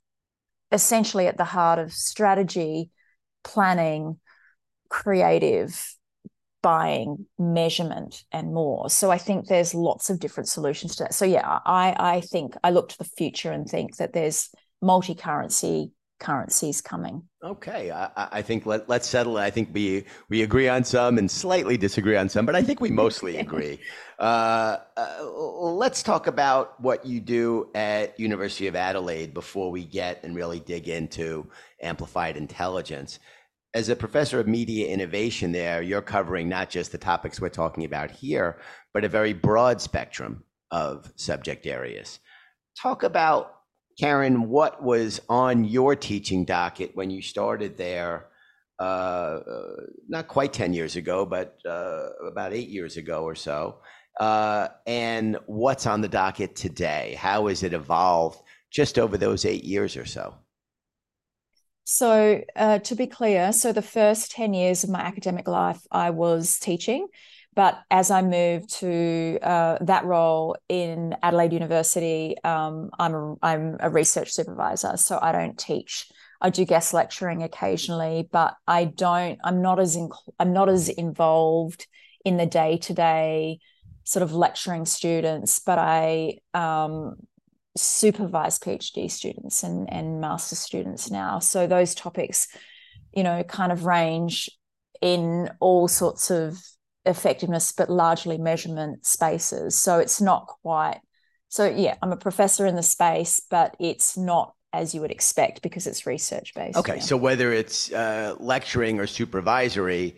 essentially 0.73 1.27
at 1.27 1.37
the 1.37 1.45
heart 1.45 1.79
of 1.79 1.93
strategy, 1.93 2.91
planning, 3.43 4.19
creative, 4.89 5.97
buying, 6.63 7.27
measurement, 7.39 8.25
and 8.31 8.53
more. 8.53 8.89
So 8.91 9.11
I 9.11 9.19
think 9.19 9.47
there's 9.47 9.75
lots 9.75 10.11
of 10.11 10.21
different 10.21 10.49
solutions 10.49 10.97
to 10.97 11.05
that. 11.05 11.15
So 11.15 11.25
yeah, 11.25 11.61
I 11.65 11.95
I 11.99 12.21
think 12.21 12.55
I 12.63 12.71
look 12.71 12.89
to 12.91 12.99
the 12.99 13.05
future 13.05 13.53
and 13.53 13.69
think 13.69 13.97
that 13.97 14.13
there's 14.13 14.51
multi-currency 14.83 15.93
currencies 16.21 16.81
coming. 16.81 17.23
Okay, 17.43 17.91
I, 17.91 18.11
I 18.17 18.43
think 18.43 18.67
let, 18.67 18.89
let's 18.89 19.09
settle 19.09 19.39
it. 19.39 19.43
I 19.43 19.51
think 19.51 19.71
we 19.73 20.05
we 20.29 20.43
agree 20.43 20.69
on 20.69 20.85
some 20.85 21.19
and 21.19 21.31
slightly 21.31 21.77
disagree 21.77 22.17
on 22.17 22.29
some, 22.29 22.47
but 22.47 22.55
I 22.55 22.63
think 22.63 22.81
we 22.81 22.91
mostly 22.91 23.37
agree. 23.47 23.81
Uh, 24.19 24.77
uh, 24.97 25.25
let's 25.25 26.03
talk 26.03 26.27
about 26.27 26.79
what 26.81 27.05
you 27.07 27.19
do 27.19 27.71
at 27.75 28.21
University 28.21 28.67
of 28.67 28.77
Adelaide 28.77 29.35
before 29.35 29.71
we 29.71 29.85
get 29.85 30.23
and 30.23 30.37
really 30.37 30.61
dig 30.61 30.89
into 30.89 31.49
amplified 31.83 32.37
intelligence. 32.37 33.19
As 33.73 33.89
a 33.89 33.97
professor 33.97 34.39
of 34.39 34.47
media 34.47 34.89
innovation, 34.89 35.53
there 35.53 35.81
you're 35.81 36.03
covering 36.03 36.49
not 36.49 36.71
just 36.71 36.93
the 36.93 36.99
topics 36.99 37.41
we're 37.41 37.49
talking 37.49 37.85
about 37.85 38.11
here, 38.11 38.59
but 38.93 39.05
a 39.05 39.09
very 39.09 39.33
broad 39.33 39.81
spectrum 39.81 40.45
of 40.71 41.11
subject 41.17 41.67
areas. 41.67 42.21
Talk 42.77 43.03
about 43.03 43.60
Karen, 44.01 44.49
what 44.49 44.83
was 44.83 45.21
on 45.29 45.63
your 45.63 45.95
teaching 45.95 46.47
docket 46.47 46.97
when 46.97 47.11
you 47.11 47.21
started 47.21 47.77
there? 47.77 48.29
Uh, 48.79 49.41
not 50.09 50.27
quite 50.27 50.55
10 50.55 50.73
years 50.73 50.97
ago, 50.97 51.27
but 51.27 51.59
uh, 51.69 52.09
about 52.27 52.55
eight 52.55 52.71
years 52.71 52.97
ago 52.97 53.25
or 53.25 53.35
so. 53.35 53.77
Uh, 54.19 54.69
and 54.87 55.39
what's 55.45 55.87
on 55.87 56.01
the 56.01 56.09
docket 56.09 56.57
today? 56.57 57.15
How 57.19 57.49
has 57.49 57.63
it 57.63 57.75
evolved 57.75 58.41
just 58.71 58.99
over 58.99 59.19
those 59.19 59.45
eight 59.45 59.65
years 59.65 59.99
or 59.99 60.07
so? 60.07 60.35
So, 61.85 62.43
uh, 62.57 62.79
to 62.79 62.95
be 62.95 63.07
clear, 63.07 63.53
so 63.53 63.71
the 63.71 63.83
first 63.83 64.31
10 64.31 64.55
years 64.55 64.83
of 64.83 64.89
my 64.89 65.01
academic 65.01 65.47
life, 65.47 65.83
I 65.91 66.09
was 66.09 66.59
teaching. 66.59 67.09
But 67.55 67.81
as 67.91 68.11
I 68.11 68.23
moved 68.23 68.71
to 68.79 69.39
uh, 69.43 69.79
that 69.81 70.05
role 70.05 70.57
in 70.69 71.17
Adelaide 71.23 71.53
University, 71.53 72.37
um, 72.45 72.91
I'm 72.99 73.15
a, 73.15 73.35
I'm 73.43 73.77
a 73.81 73.91
research 73.91 74.31
supervisor, 74.31 74.97
so 74.97 75.19
I 75.21 75.33
don't 75.33 75.59
teach. 75.59 76.07
I 76.41 76.51
do 76.51 76.65
guest 76.65 76.95
lecturing 76.95 77.43
occasionally, 77.43 78.29
but 78.31 78.55
I 78.67 78.85
don't. 78.85 79.39
I'm 79.45 79.63
not 79.63 79.81
as 79.81 79.99
I'm 80.39 80.53
not 80.53 80.69
as 80.69 80.89
involved 80.89 81.87
in 82.25 82.37
the 82.37 82.47
day 82.47 82.79
to 82.79 82.95
day 82.95 83.59
sort 84.05 84.23
of 84.23 84.33
lecturing 84.33 84.87
students, 84.87 85.59
but 85.59 85.79
I 85.79 86.39
um, 86.55 87.17
supervise 87.77 88.59
PhD 88.59 89.11
students 89.11 89.65
and 89.65 89.93
and 89.93 90.21
master 90.21 90.55
students 90.55 91.11
now. 91.11 91.41
So 91.41 91.67
those 91.67 91.95
topics, 91.95 92.47
you 93.13 93.25
know, 93.25 93.43
kind 93.43 93.73
of 93.73 93.85
range 93.85 94.49
in 95.03 95.51
all 95.61 95.89
sorts 95.89 96.31
of 96.31 96.59
effectiveness, 97.11 97.73
but 97.73 97.91
largely 97.91 98.39
measurement 98.39 99.05
spaces. 99.05 99.79
So 99.79 99.99
it's 99.99 100.21
not 100.21 100.47
quite. 100.47 101.01
So 101.49 101.69
yeah, 101.69 101.97
I'm 102.01 102.13
a 102.13 102.17
professor 102.17 102.67
in 102.67 102.77
the 102.77 102.83
space, 102.83 103.41
but 103.51 103.77
it's 103.81 104.17
not 104.17 104.55
as 104.73 104.95
you 104.95 105.01
would 105.01 105.11
expect 105.11 105.63
because 105.63 105.87
it's 105.87 106.07
research 106.07 106.55
based. 106.55 106.79
Okay, 106.79 106.97
yeah. 106.97 107.03
so 107.03 107.17
whether 107.17 107.53
it's 107.53 107.93
uh, 107.93 108.37
lecturing 108.39 109.01
or 109.01 109.07
supervisory, 109.07 110.17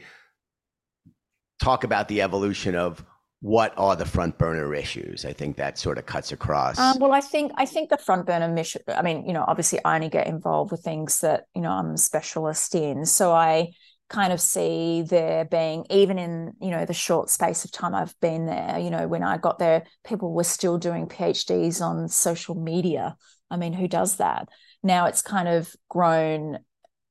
talk 1.61 1.85
about 1.85 2.09
the 2.09 2.21
evolution 2.21 2.75
of 2.75 3.05
what 3.41 3.75
are 3.77 3.97
the 3.97 4.05
front 4.05 4.39
burner 4.39 4.73
issues. 4.73 5.25
I 5.25 5.33
think 5.33 5.57
that 5.57 5.77
sort 5.77 5.99
of 5.99 6.07
cuts 6.07 6.31
across. 6.31 6.79
Um, 6.79 6.99
well, 7.01 7.13
I 7.13 7.21
think 7.21 7.53
I 7.57 7.67
think 7.67 7.91
the 7.91 7.99
front 7.99 8.27
burner 8.27 8.49
mission. 8.49 8.83
I 8.89 9.03
mean, 9.03 9.27
you 9.27 9.33
know, 9.33 9.45
obviously 9.47 9.81
I 9.85 9.97
only 9.97 10.09
get 10.09 10.27
involved 10.27 10.71
with 10.71 10.83
things 10.83 11.21
that 11.21 11.45
you 11.55 11.63
know 11.63 11.71
I'm 11.71 11.95
a 11.95 11.99
specialist 11.99 12.75
in. 12.75 13.05
So 13.05 13.33
I 13.33 13.73
kind 14.13 14.33
of 14.33 14.41
see 14.41 15.03
there 15.03 15.45
being 15.47 15.87
even 15.91 16.19
in 16.19 16.53
you 16.61 16.71
know 16.71 16.85
the 16.85 16.93
short 16.93 17.31
space 17.31 17.65
of 17.65 17.73
time 17.73 17.95
I've 17.95 18.15
been 18.21 18.45
there 18.45 18.79
you 18.79 18.91
know 18.91 19.09
when 19.09 19.23
I 19.23 19.39
got 19.39 19.59
there 19.59 19.85
people 20.05 20.35
were 20.35 20.45
still 20.45 20.77
doing 20.77 21.07
PhDs 21.09 21.81
on 21.81 22.09
social 22.09 22.55
media. 22.55 23.17
I 23.51 23.57
mean 23.57 23.73
who 23.73 23.89
does 23.89 24.17
that? 24.17 24.49
Now 24.83 25.07
it's 25.07 25.23
kind 25.23 25.49
of 25.49 25.75
grown 25.89 26.59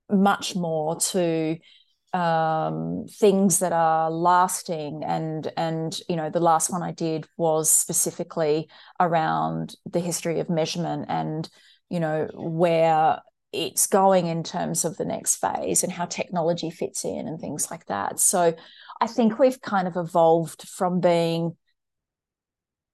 much 0.09 0.55
more 0.55 0.97
to 0.97 1.57
um, 2.13 3.05
things 3.09 3.59
that 3.59 3.73
are 3.73 4.11
lasting. 4.11 5.03
And 5.03 5.51
and 5.57 5.97
you 6.09 6.15
know 6.15 6.29
the 6.29 6.39
last 6.39 6.69
one 6.69 6.83
I 6.83 6.91
did 6.91 7.25
was 7.37 7.69
specifically 7.69 8.69
around 8.99 9.75
the 9.89 9.99
history 9.99 10.39
of 10.39 10.49
measurement 10.49 11.05
and 11.09 11.49
you 11.89 11.99
know 11.99 12.29
where 12.33 13.19
it's 13.53 13.87
going 13.87 14.27
in 14.27 14.43
terms 14.43 14.85
of 14.85 14.97
the 14.97 15.05
next 15.05 15.35
phase 15.37 15.83
and 15.83 15.91
how 15.91 16.05
technology 16.05 16.69
fits 16.69 17.03
in 17.03 17.27
and 17.27 17.39
things 17.39 17.69
like 17.69 17.85
that. 17.87 18.19
So 18.19 18.53
I 19.01 19.07
think 19.07 19.39
we've 19.39 19.59
kind 19.61 19.87
of 19.87 19.97
evolved 19.97 20.67
from 20.67 20.99
being, 21.01 21.57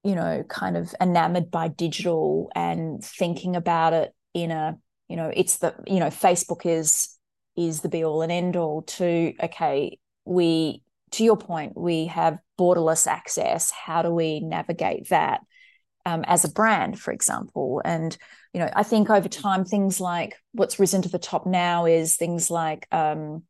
you 0.04 0.16
know, 0.16 0.44
kind 0.48 0.78
of 0.78 0.96
enamored 1.00 1.52
by 1.52 1.68
digital 1.68 2.52
and 2.56 3.04
thinking 3.04 3.56
about 3.56 3.94
it 3.94 4.16
in 4.34 4.52
a, 4.52 4.78
you 5.08 5.16
know, 5.16 5.32
it's 5.34 5.58
the, 5.58 5.76
you 5.86 6.00
know, 6.00 6.08
Facebook 6.08 6.66
is 6.66 7.14
is 7.56 7.82
the 7.82 7.90
be 7.90 8.06
all 8.06 8.22
and 8.22 8.32
end 8.32 8.56
all 8.56 8.84
to 8.84 9.34
okay, 9.44 10.00
we 10.26 10.84
to 11.12 11.24
your 11.24 11.38
point, 11.38 11.78
we 11.78 12.08
have 12.08 12.40
borderless 12.60 13.08
access. 13.08 13.72
How 13.72 14.02
do 14.02 14.12
we 14.12 14.40
navigate 14.40 15.10
that 15.10 15.42
um, 16.08 16.24
as 16.26 16.46
a 16.46 16.52
brand, 16.52 16.98
for 16.98 17.12
example? 17.12 17.82
And 17.84 18.18
you 18.54 18.62
know, 18.62 18.70
I 18.74 18.84
think 18.84 19.10
over 19.10 19.28
time, 19.28 19.66
things 19.66 20.00
like 20.00 20.38
what's 20.54 20.80
risen 20.80 21.02
to 21.02 21.10
the 21.10 21.20
top 21.20 21.46
now 21.46 21.86
is 21.86 22.16
things 22.16 22.50
like, 22.50 22.88
um, 22.94 23.44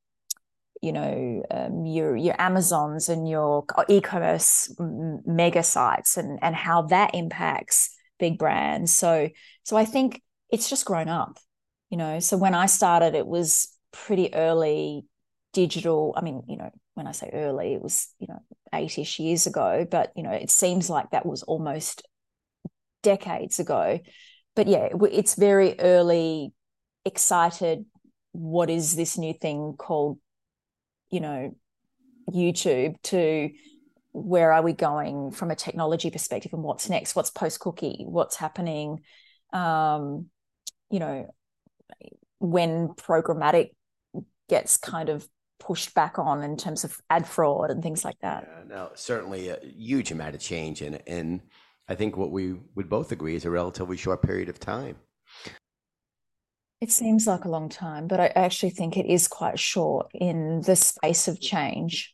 you 0.81 0.91
know, 0.91 1.43
um, 1.51 1.85
your 1.85 2.17
your 2.17 2.35
Amazons 2.41 3.09
and 3.09 3.29
your 3.29 3.63
e-commerce 3.87 4.73
mega 4.79 5.61
sites, 5.61 6.17
and 6.17 6.39
and 6.41 6.55
how 6.55 6.81
that 6.83 7.13
impacts 7.13 7.95
big 8.17 8.39
brands. 8.39 8.91
So 8.91 9.29
so 9.63 9.77
I 9.77 9.85
think 9.85 10.23
it's 10.49 10.67
just 10.67 10.85
grown 10.85 11.09
up, 11.09 11.37
you 11.91 11.97
know. 11.97 12.19
So 12.19 12.37
when 12.37 12.55
I 12.55 12.65
started, 12.65 13.13
it 13.13 13.27
was 13.27 13.71
pretty 13.91 14.33
early 14.33 15.05
digital. 15.53 16.15
I 16.17 16.21
mean, 16.21 16.41
you 16.47 16.57
know, 16.57 16.71
when 16.95 17.05
I 17.05 17.11
say 17.11 17.29
early, 17.33 17.75
it 17.75 17.83
was 17.83 18.07
you 18.17 18.27
know 18.27 18.39
eight-ish 18.73 19.19
years 19.19 19.45
ago, 19.45 19.85
but 19.89 20.11
you 20.15 20.23
know, 20.23 20.31
it 20.31 20.49
seems 20.49 20.89
like 20.89 21.11
that 21.11 21.25
was 21.25 21.43
almost 21.43 22.06
decades 23.07 23.59
ago 23.59 23.99
but 24.57 24.67
yeah, 24.67 24.89
it's 25.11 25.35
very 25.35 25.79
early, 25.79 26.51
excited. 27.05 27.85
What 28.31 28.71
is 28.71 28.95
this 28.95 29.15
new 29.15 29.35
thing 29.35 29.75
called, 29.77 30.17
you 31.11 31.19
know, 31.19 31.55
YouTube 32.31 32.99
to 33.03 33.51
where 34.13 34.51
are 34.51 34.63
we 34.63 34.73
going 34.73 35.29
from 35.29 35.51
a 35.51 35.55
technology 35.55 36.09
perspective 36.09 36.53
and 36.53 36.63
what's 36.63 36.89
next? 36.89 37.15
What's 37.15 37.29
post 37.29 37.59
cookie? 37.59 38.03
What's 38.07 38.35
happening? 38.35 39.01
Um, 39.53 40.25
you 40.89 40.99
know, 40.99 41.31
when 42.39 42.87
programmatic 42.87 43.69
gets 44.49 44.75
kind 44.75 45.09
of 45.09 45.27
pushed 45.59 45.93
back 45.93 46.17
on 46.17 46.43
in 46.43 46.57
terms 46.57 46.83
of 46.83 46.97
ad 47.11 47.27
fraud 47.27 47.69
and 47.69 47.83
things 47.83 48.03
like 48.03 48.17
that. 48.21 48.47
Yeah, 48.47 48.75
no, 48.75 48.89
certainly 48.95 49.49
a 49.49 49.59
huge 49.63 50.09
amount 50.11 50.33
of 50.33 50.41
change, 50.41 50.81
and 50.81 50.99
and 51.05 51.41
I 51.89 51.95
think 51.95 52.17
what 52.17 52.31
we 52.31 52.55
would 52.75 52.89
both 52.89 53.11
agree 53.11 53.35
is 53.35 53.45
a 53.45 53.49
relatively 53.49 53.97
short 53.97 54.21
period 54.21 54.49
of 54.49 54.59
time. 54.59 54.97
It 56.81 56.91
seems 56.91 57.25
like 57.25 57.45
a 57.45 57.49
long 57.49 57.69
time, 57.69 58.07
but 58.07 58.19
I 58.19 58.27
actually 58.35 58.69
think 58.71 58.97
it 58.97 59.05
is 59.05 59.27
quite 59.27 59.57
short 59.57 60.11
in 60.13 60.61
the 60.61 60.75
space 60.75 61.27
of 61.27 61.39
change. 61.39 62.13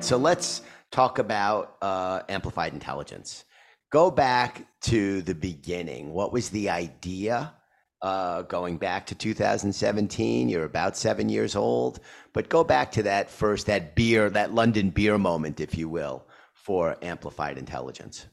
So 0.00 0.18
let's 0.18 0.60
talk 0.90 1.18
about 1.18 1.76
uh, 1.80 2.22
amplified 2.28 2.74
intelligence. 2.74 3.44
Go 3.90 4.10
back 4.10 4.66
to 4.82 5.22
the 5.22 5.34
beginning. 5.34 6.12
What 6.12 6.32
was 6.32 6.50
the 6.50 6.68
idea? 6.68 7.54
Uh, 8.04 8.42
going 8.42 8.76
back 8.76 9.06
to 9.06 9.14
2017, 9.14 10.50
you're 10.50 10.64
about 10.64 10.94
seven 10.94 11.30
years 11.30 11.56
old, 11.56 12.00
but 12.34 12.50
go 12.50 12.62
back 12.62 12.92
to 12.92 13.02
that 13.02 13.30
first, 13.30 13.64
that 13.64 13.94
beer, 13.94 14.28
that 14.28 14.52
London 14.52 14.90
beer 14.90 15.16
moment, 15.16 15.58
if 15.58 15.74
you 15.74 15.88
will, 15.88 16.22
for 16.52 16.98
amplified 17.00 17.56
intelligence. 17.56 18.26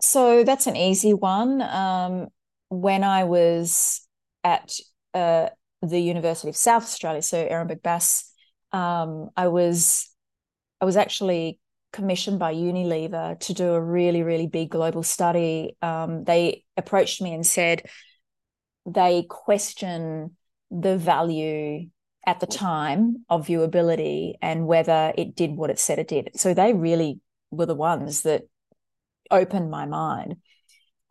So 0.00 0.44
that's 0.44 0.68
an 0.68 0.76
easy 0.76 1.12
one. 1.12 1.60
Um, 1.60 2.28
when 2.68 3.02
I 3.02 3.24
was 3.24 4.06
at 4.44 4.78
uh, 5.12 5.48
the 5.82 5.98
University 5.98 6.50
of 6.50 6.56
South 6.56 6.84
Australia, 6.84 7.22
so 7.22 7.44
Ehrenberg 7.44 7.82
Bass, 7.82 8.32
um, 8.70 9.30
I 9.36 9.48
was 9.48 10.08
I 10.80 10.84
was 10.84 10.96
actually 10.96 11.58
commissioned 11.92 12.38
by 12.38 12.54
Unilever 12.54 13.40
to 13.40 13.54
do 13.54 13.74
a 13.74 13.80
really, 13.80 14.22
really 14.22 14.46
big 14.46 14.70
global 14.70 15.02
study. 15.02 15.76
Um, 15.82 16.22
they 16.22 16.62
approached 16.76 17.20
me 17.20 17.34
and 17.34 17.44
said 17.44 17.82
they 18.86 19.24
question 19.28 20.36
the 20.70 20.96
value 20.96 21.88
at 22.26 22.40
the 22.40 22.46
time 22.46 23.24
of 23.28 23.46
viewability 23.46 24.34
and 24.42 24.66
whether 24.66 25.12
it 25.16 25.34
did 25.34 25.56
what 25.56 25.70
it 25.70 25.78
said 25.78 25.98
it 25.98 26.08
did. 26.08 26.30
So 26.36 26.54
they 26.54 26.72
really 26.72 27.20
were 27.50 27.66
the 27.66 27.74
ones 27.74 28.22
that 28.22 28.42
opened 29.30 29.70
my 29.70 29.86
mind. 29.86 30.36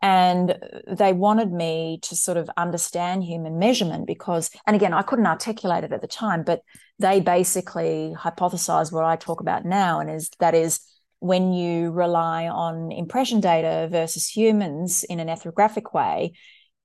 And 0.02 0.58
they 0.88 1.12
wanted 1.12 1.52
me 1.52 2.00
to 2.04 2.16
sort 2.16 2.38
of 2.38 2.50
understand 2.56 3.24
human 3.24 3.60
measurement 3.60 4.08
because, 4.08 4.50
and 4.66 4.76
again, 4.76 4.94
I 4.94 5.02
couldn't 5.02 5.28
articulate 5.28 5.84
it 5.84 5.92
at 5.92 6.00
the 6.00 6.08
time, 6.08 6.44
but 6.44 6.62
they 7.00 7.20
basically 7.20 8.14
hypothesized 8.18 8.94
what 8.94 9.04
I 9.04 9.18
talk 9.18 9.42
about 9.42 9.66
now, 9.66 10.00
and 10.00 10.10
is 10.10 10.30
that 10.40 10.56
is 10.56 10.80
when 11.20 11.52
you 11.52 11.92
rely 11.92 12.48
on 12.48 12.94
impression 12.94 13.42
data 13.42 13.90
versus 13.92 14.28
humans 14.28 15.04
in 15.04 15.20
an 15.20 15.28
ethnographic 15.28 15.94
way, 15.94 16.32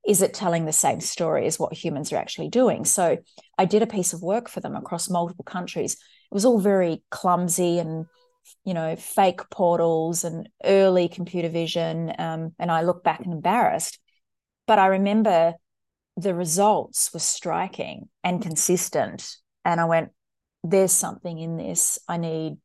is 0.06 0.22
it 0.22 0.34
telling 0.34 0.64
the 0.64 0.72
same 0.72 1.00
story 1.00 1.46
as 1.46 1.58
what 1.58 1.72
humans 1.72 2.12
are 2.12 2.16
actually 2.16 2.48
doing? 2.48 2.84
So 2.84 3.18
I 3.58 3.64
did 3.64 3.82
a 3.82 3.86
piece 3.86 4.12
of 4.12 4.22
work 4.22 4.48
for 4.48 4.60
them 4.60 4.76
across 4.76 5.10
multiple 5.10 5.44
countries. 5.44 5.94
It 5.94 6.34
was 6.34 6.44
all 6.44 6.58
very 6.58 7.02
clumsy 7.10 7.78
and 7.78 8.06
you 8.64 8.74
know 8.74 8.94
fake 8.96 9.40
portals 9.50 10.22
and 10.22 10.50
early 10.64 11.08
computer 11.08 11.48
vision 11.48 12.12
um, 12.18 12.52
and 12.58 12.70
i 12.70 12.82
look 12.82 13.02
back 13.02 13.20
and 13.20 13.32
embarrassed 13.32 13.98
but 14.66 14.78
i 14.78 14.86
remember 14.86 15.54
the 16.16 16.34
results 16.34 17.10
were 17.12 17.20
striking 17.20 18.08
and 18.22 18.42
consistent 18.42 19.36
and 19.64 19.80
I 19.80 19.84
went, 19.84 20.10
there's 20.62 20.92
something 20.92 21.38
in 21.38 21.56
this. 21.56 21.98
I 22.08 22.16
need 22.16 22.58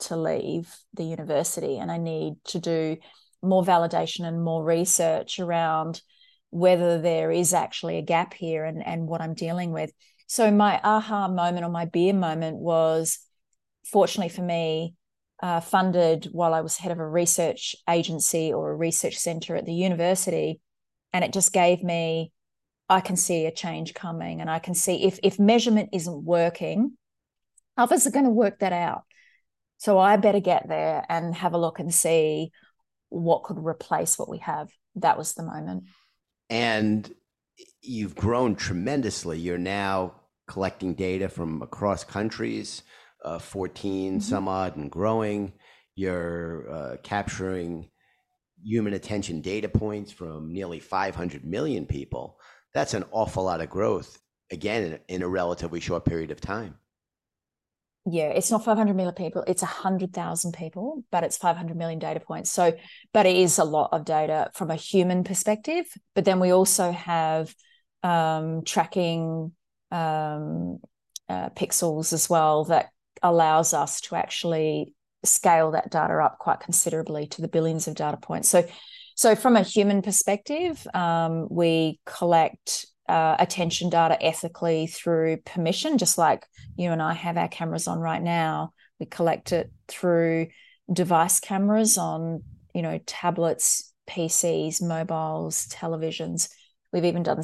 to 0.00 0.16
leave 0.16 0.74
the 0.94 1.04
university 1.04 1.78
and 1.78 1.90
I 1.90 1.98
need 1.98 2.34
to 2.46 2.58
do 2.58 2.96
more 3.42 3.64
validation 3.64 4.24
and 4.26 4.42
more 4.42 4.64
research 4.64 5.38
around 5.38 6.02
whether 6.50 7.00
there 7.00 7.30
is 7.30 7.52
actually 7.52 7.98
a 7.98 8.02
gap 8.02 8.34
here 8.34 8.64
and, 8.64 8.84
and 8.84 9.06
what 9.06 9.20
I'm 9.20 9.34
dealing 9.34 9.72
with. 9.72 9.92
So 10.26 10.50
my 10.50 10.80
aha 10.82 11.28
moment 11.28 11.64
or 11.64 11.70
my 11.70 11.84
beer 11.84 12.14
moment 12.14 12.58
was 12.58 13.18
fortunately 13.84 14.28
for 14.28 14.42
me, 14.42 14.94
uh, 15.40 15.60
funded 15.60 16.26
while 16.32 16.52
I 16.52 16.62
was 16.62 16.76
head 16.76 16.92
of 16.92 16.98
a 16.98 17.08
research 17.08 17.76
agency 17.88 18.52
or 18.52 18.70
a 18.70 18.76
research 18.76 19.16
center 19.16 19.56
at 19.56 19.66
the 19.66 19.72
university. 19.72 20.60
And 21.12 21.24
it 21.24 21.32
just 21.32 21.52
gave 21.52 21.82
me 21.82 22.32
I 22.88 23.00
can 23.00 23.16
see 23.16 23.44
a 23.46 23.52
change 23.52 23.94
coming 23.94 24.40
and 24.40 24.50
I 24.50 24.58
can 24.58 24.74
see 24.74 25.04
if 25.04 25.18
if 25.22 25.38
measurement 25.38 25.90
isn't 25.92 26.24
working, 26.24 26.96
others 27.76 28.06
are 28.06 28.10
going 28.10 28.24
to 28.24 28.30
work 28.30 28.60
that 28.60 28.72
out. 28.72 29.02
So 29.76 29.98
I 29.98 30.16
better 30.16 30.40
get 30.40 30.68
there 30.68 31.04
and 31.08 31.34
have 31.34 31.52
a 31.52 31.58
look 31.58 31.78
and 31.78 31.94
see 31.94 32.50
what 33.10 33.44
could 33.44 33.58
replace 33.58 34.18
what 34.18 34.28
we 34.28 34.38
have. 34.38 34.70
That 34.96 35.18
was 35.18 35.34
the 35.34 35.44
moment. 35.44 35.84
And 36.50 37.12
you've 37.82 38.14
grown 38.14 38.56
tremendously. 38.56 39.38
You're 39.38 39.58
now 39.58 40.14
collecting 40.46 40.94
data 40.94 41.28
from 41.28 41.62
across 41.62 42.04
countries, 42.04 42.82
uh, 43.24 43.38
14 43.38 44.12
mm-hmm. 44.12 44.20
some 44.20 44.48
odd 44.48 44.76
and 44.76 44.90
growing. 44.90 45.52
You're 45.94 46.70
uh, 46.70 46.96
capturing 47.02 47.90
human 48.62 48.94
attention 48.94 49.40
data 49.40 49.68
points 49.68 50.12
from 50.12 50.52
nearly 50.52 50.80
500 50.80 51.44
million 51.44 51.86
people 51.86 52.38
that's 52.74 52.94
an 52.94 53.04
awful 53.10 53.44
lot 53.44 53.60
of 53.60 53.70
growth 53.70 54.18
again 54.50 54.82
in, 55.08 55.16
in 55.16 55.22
a 55.22 55.28
relatively 55.28 55.80
short 55.80 56.04
period 56.04 56.30
of 56.30 56.40
time 56.40 56.74
yeah 58.12 58.28
it's 58.28 58.50
not 58.50 58.64
500 58.64 58.94
million 58.94 59.14
people 59.14 59.44
it's 59.46 59.62
100000 59.62 60.52
people 60.52 61.04
but 61.10 61.24
it's 61.24 61.36
500 61.36 61.76
million 61.76 61.98
data 61.98 62.20
points. 62.20 62.50
So 62.50 62.74
but 63.12 63.26
it 63.26 63.36
is 63.36 63.58
a 63.58 63.64
lot 63.64 63.90
of 63.92 64.04
data 64.04 64.50
from 64.54 64.70
a 64.70 64.76
human 64.76 65.24
perspective 65.24 65.86
but 66.14 66.24
then 66.24 66.40
we 66.40 66.50
also 66.50 66.92
have 66.92 67.54
um, 68.02 68.62
tracking 68.64 69.52
um, 69.90 70.78
uh, 71.28 71.50
pixels 71.50 72.12
as 72.12 72.28
well 72.30 72.64
that 72.64 72.90
allows 73.22 73.74
us 73.74 74.00
to 74.02 74.16
actually 74.16 74.94
scale 75.24 75.72
that 75.72 75.90
data 75.90 76.14
up 76.14 76.38
quite 76.38 76.60
considerably 76.60 77.26
to 77.26 77.42
the 77.42 77.48
billions 77.48 77.88
of 77.88 77.94
data 77.96 78.16
points. 78.16 78.48
So 78.48 78.64
so, 79.18 79.34
from 79.34 79.56
a 79.56 79.62
human 79.62 80.00
perspective, 80.00 80.86
um, 80.94 81.48
we 81.50 81.98
collect 82.06 82.86
uh, 83.08 83.36
attention 83.38 83.90
data 83.90 84.22
ethically 84.22 84.86
through 84.86 85.38
permission, 85.38 85.98
just 85.98 86.18
like 86.18 86.46
you 86.76 86.90
and 86.90 87.02
I 87.02 87.14
have 87.14 87.36
our 87.36 87.48
cameras 87.48 87.88
on 87.88 87.98
right 87.98 88.22
now. 88.22 88.72
We 89.00 89.06
collect 89.06 89.52
it 89.52 89.70
through 89.86 90.48
device 90.92 91.40
cameras 91.40 91.98
on, 91.98 92.42
you 92.74 92.82
know, 92.82 92.98
tablets, 93.06 93.92
PCs, 94.08 94.82
mobiles, 94.82 95.66
televisions. 95.68 96.48
We've 96.92 97.04
even 97.04 97.22
done, 97.22 97.42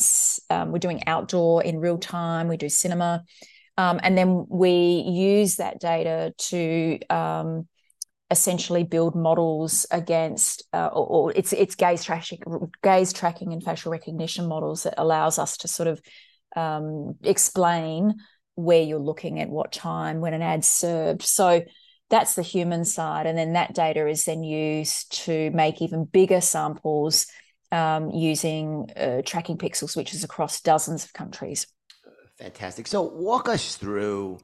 um, 0.50 0.72
we're 0.72 0.79
doing 0.79 1.07
outdoor 1.07 1.62
in 1.62 1.79
real 1.79 1.98
time, 1.98 2.48
we 2.48 2.57
do 2.57 2.68
cinema. 2.68 3.24
Um, 3.77 4.00
and 4.03 4.16
then 4.16 4.46
we 4.48 5.05
use 5.07 5.57
that 5.57 5.81
data 5.81 6.33
to 6.38 6.98
um, 7.11 7.68
essentially 8.34 8.82
build 8.82 9.14
models 9.14 9.86
against 9.92 10.64
uh, 10.72 10.88
or, 10.92 11.06
or, 11.06 11.32
it's 11.36 11.52
it's 11.52 11.76
gaze 11.76 12.02
tracking 12.02 12.42
gaze 12.82 13.12
tracking 13.12 13.52
and 13.52 13.62
facial 13.62 13.92
recognition 13.92 14.48
models 14.48 14.82
that 14.82 14.94
allows 14.98 15.38
us 15.38 15.56
to 15.58 15.68
sort 15.68 15.86
of 15.86 16.02
um, 16.56 17.14
explain 17.22 18.16
where 18.56 18.82
you're 18.82 18.98
looking 18.98 19.40
at 19.40 19.48
what 19.48 19.70
time 19.70 20.20
when 20.20 20.34
an 20.34 20.42
ad's 20.42 20.68
served. 20.68 21.22
So 21.22 21.62
that's 22.10 22.34
the 22.34 22.42
human 22.42 22.84
side 22.84 23.26
and 23.26 23.38
then 23.38 23.52
that 23.52 23.72
data 23.72 24.08
is 24.08 24.24
then 24.24 24.42
used 24.42 25.24
to 25.24 25.50
make 25.52 25.80
even 25.80 26.04
bigger 26.04 26.40
samples 26.40 27.26
um, 27.70 28.10
using 28.10 28.90
uh, 28.96 29.22
tracking 29.24 29.58
pixels 29.58 29.96
which 29.96 30.12
is 30.12 30.24
across 30.24 30.60
dozens 30.60 31.04
of 31.04 31.12
countries. 31.12 31.68
Fantastic. 32.38 32.88
So 32.88 33.02
walk 33.02 33.48
us 33.48 33.76
through 33.76 34.38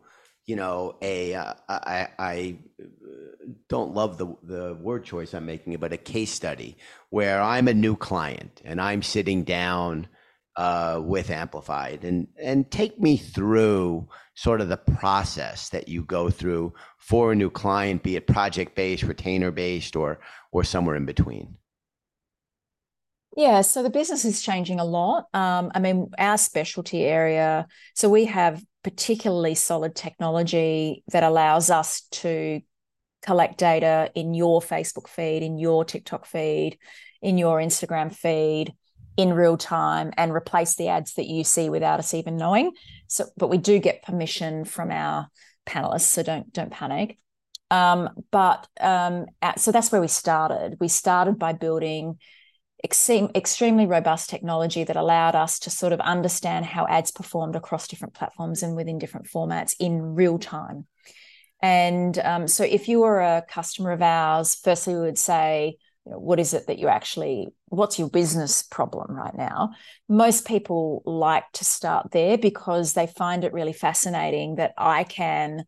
you 0.47 0.57
know, 0.57 0.97
a 1.03 1.35
uh, 1.35 1.55
I, 1.69 2.09
I 2.19 2.59
don't 3.69 3.95
love 3.95 4.19
the 4.19 4.35
the 4.43 4.75
word 4.75 5.05
choice 5.05 5.35
I'm 5.35 5.47
making, 5.47 5.77
but 5.77 5.93
a 5.93 5.97
case 5.97 6.33
study 6.33 6.77
where 7.11 7.41
I'm 7.41 7.69
a 7.69 7.75
new 7.75 7.97
client 7.97 8.61
and 8.65 8.81
I'm 8.81 9.03
sitting 9.03 9.45
down 9.45 10.09
uh, 10.57 11.01
with 11.03 11.31
Amplified, 11.31 12.05
and 12.05 12.27
and 12.39 12.71
take 12.71 13.01
me 13.01 13.17
through 13.17 14.09
sort 14.35 14.61
of 14.61 14.69
the 14.69 14.77
process 14.77 15.69
that 15.71 15.89
you 15.89 16.03
go 16.03 16.31
through 16.31 16.75
for 16.99 17.33
a 17.33 17.37
new 17.37 17.51
client, 17.51 18.03
be 18.03 18.17
it 18.17 18.27
project 18.27 18.75
based, 18.75 19.03
retainer 19.03 19.51
based, 19.51 19.97
or 19.97 20.21
or 20.53 20.65
somewhere 20.65 20.97
in 20.97 21.07
between. 21.07 21.57
Yeah, 23.37 23.61
so 23.61 23.83
the 23.83 23.91
business 23.91 24.25
is 24.25 24.43
changing 24.43 24.81
a 24.81 24.85
lot. 24.85 25.29
Um, 25.33 25.71
I 25.75 25.79
mean, 25.79 26.11
our 26.19 26.37
specialty 26.37 27.05
area, 27.05 27.69
so 27.95 28.11
we 28.11 28.25
have 28.25 28.63
particularly 28.83 29.55
solid 29.55 29.95
technology 29.95 31.05
that 31.09 31.23
allows 31.23 31.71
us 31.71 32.03
to 32.11 32.61
collect 33.23 33.59
data 33.59 34.11
in 34.15 34.35
your 34.35 34.61
Facebook 34.61 35.09
feed, 35.09 35.43
in 35.43 35.59
your 35.59 35.85
TikTok 35.85 36.27
feed, 36.27 36.79
in 37.21 37.39
your 37.39 37.59
Instagram 37.59 38.15
feed 38.15 38.75
in 39.17 39.35
real 39.35 39.57
time 39.57 40.13
and 40.17 40.33
replace 40.33 40.77
the 40.77 40.89
ads 40.89 41.15
that 41.15 41.27
you 41.27 41.45
see 41.45 41.69
without 41.69 41.99
us 41.99 42.15
even 42.15 42.37
knowing. 42.37 42.73
So, 43.07 43.27
but 43.37 43.51
we 43.51 43.59
do 43.59 43.79
get 43.79 44.03
permission 44.03 44.65
from 44.65 44.91
our 44.91 45.29
panelists, 45.67 46.03
so 46.03 46.23
don't 46.23 46.51
don't 46.53 46.71
panic. 46.71 47.19
Um, 47.71 48.11
but 48.31 48.67
um, 48.81 49.27
at, 49.43 49.61
so 49.61 49.73
that's 49.73 49.93
where 49.93 50.01
we 50.01 50.09
started. 50.09 50.79
We 50.81 50.89
started 50.89 51.39
by 51.39 51.53
building 51.53 52.19
extreme, 52.83 53.31
extremely 53.35 53.87
robust 53.87 54.31
technology 54.31 54.85
that 54.85 54.97
allowed 54.97 55.35
us 55.35 55.59
to 55.61 55.71
sort 55.71 55.93
of 55.93 56.01
understand 56.01 56.67
how 56.67 56.87
ads 56.87 57.11
performed 57.11 57.57
across 57.57 57.89
different 57.89 58.15
platforms 58.15 58.63
and 58.63 58.77
within 58.77 58.99
different 58.99 59.27
formats 59.27 59.75
in 59.79 60.15
real 60.15 60.39
time. 60.39 60.87
And 61.63 62.19
um, 62.19 62.49
so, 62.49 62.65
if 62.65 62.89
you 62.89 63.01
were 63.01 63.21
a 63.21 63.45
customer 63.47 63.93
of 63.93 64.03
ours, 64.03 64.57
firstly, 64.63 64.95
we 64.95 65.01
would 65.01 65.19
say, 65.19 65.77
you 66.07 66.13
know, 66.13 66.19
what 66.19 66.41
is 66.41 66.55
it 66.55 66.67
that 66.67 66.79
you 66.79 66.89
actually, 66.89 67.49
what's 67.67 67.99
your 67.99 68.09
business 68.09 68.63
problem 68.63 69.15
right 69.15 69.37
now? 69.37 69.71
Most 70.09 70.47
people 70.47 71.03
like 71.05 71.45
to 71.55 71.65
start 71.65 72.13
there 72.13 72.39
because 72.39 72.95
they 72.95 73.07
find 73.07 73.45
it 73.45 73.53
really 73.53 73.75
fascinating 73.75 74.55
that 74.55 74.73
I 74.79 75.05
can 75.05 75.65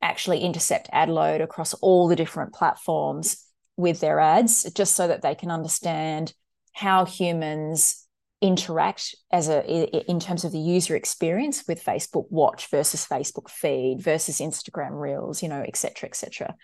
actually 0.00 0.40
intercept 0.40 0.88
ad 0.92 1.10
load 1.10 1.42
across 1.42 1.74
all 1.74 2.08
the 2.08 2.16
different 2.16 2.54
platforms 2.54 3.44
with 3.76 4.00
their 4.00 4.20
ads, 4.20 4.70
just 4.72 4.94
so 4.94 5.08
that 5.08 5.20
they 5.20 5.34
can 5.34 5.50
understand 5.50 6.32
how 6.74 7.06
humans 7.06 8.06
interact 8.42 9.14
as 9.32 9.48
a 9.48 10.10
in 10.10 10.20
terms 10.20 10.44
of 10.44 10.52
the 10.52 10.58
user 10.58 10.94
experience 10.94 11.64
with 11.66 11.82
Facebook 11.82 12.26
Watch 12.28 12.68
versus 12.70 13.06
Facebook 13.06 13.48
Feed 13.48 14.02
versus 14.02 14.38
Instagram 14.38 15.00
Reels, 15.00 15.42
you 15.42 15.48
know, 15.48 15.64
et 15.66 15.76
cetera, 15.76 16.08
et 16.10 16.16
cetera. 16.16 16.54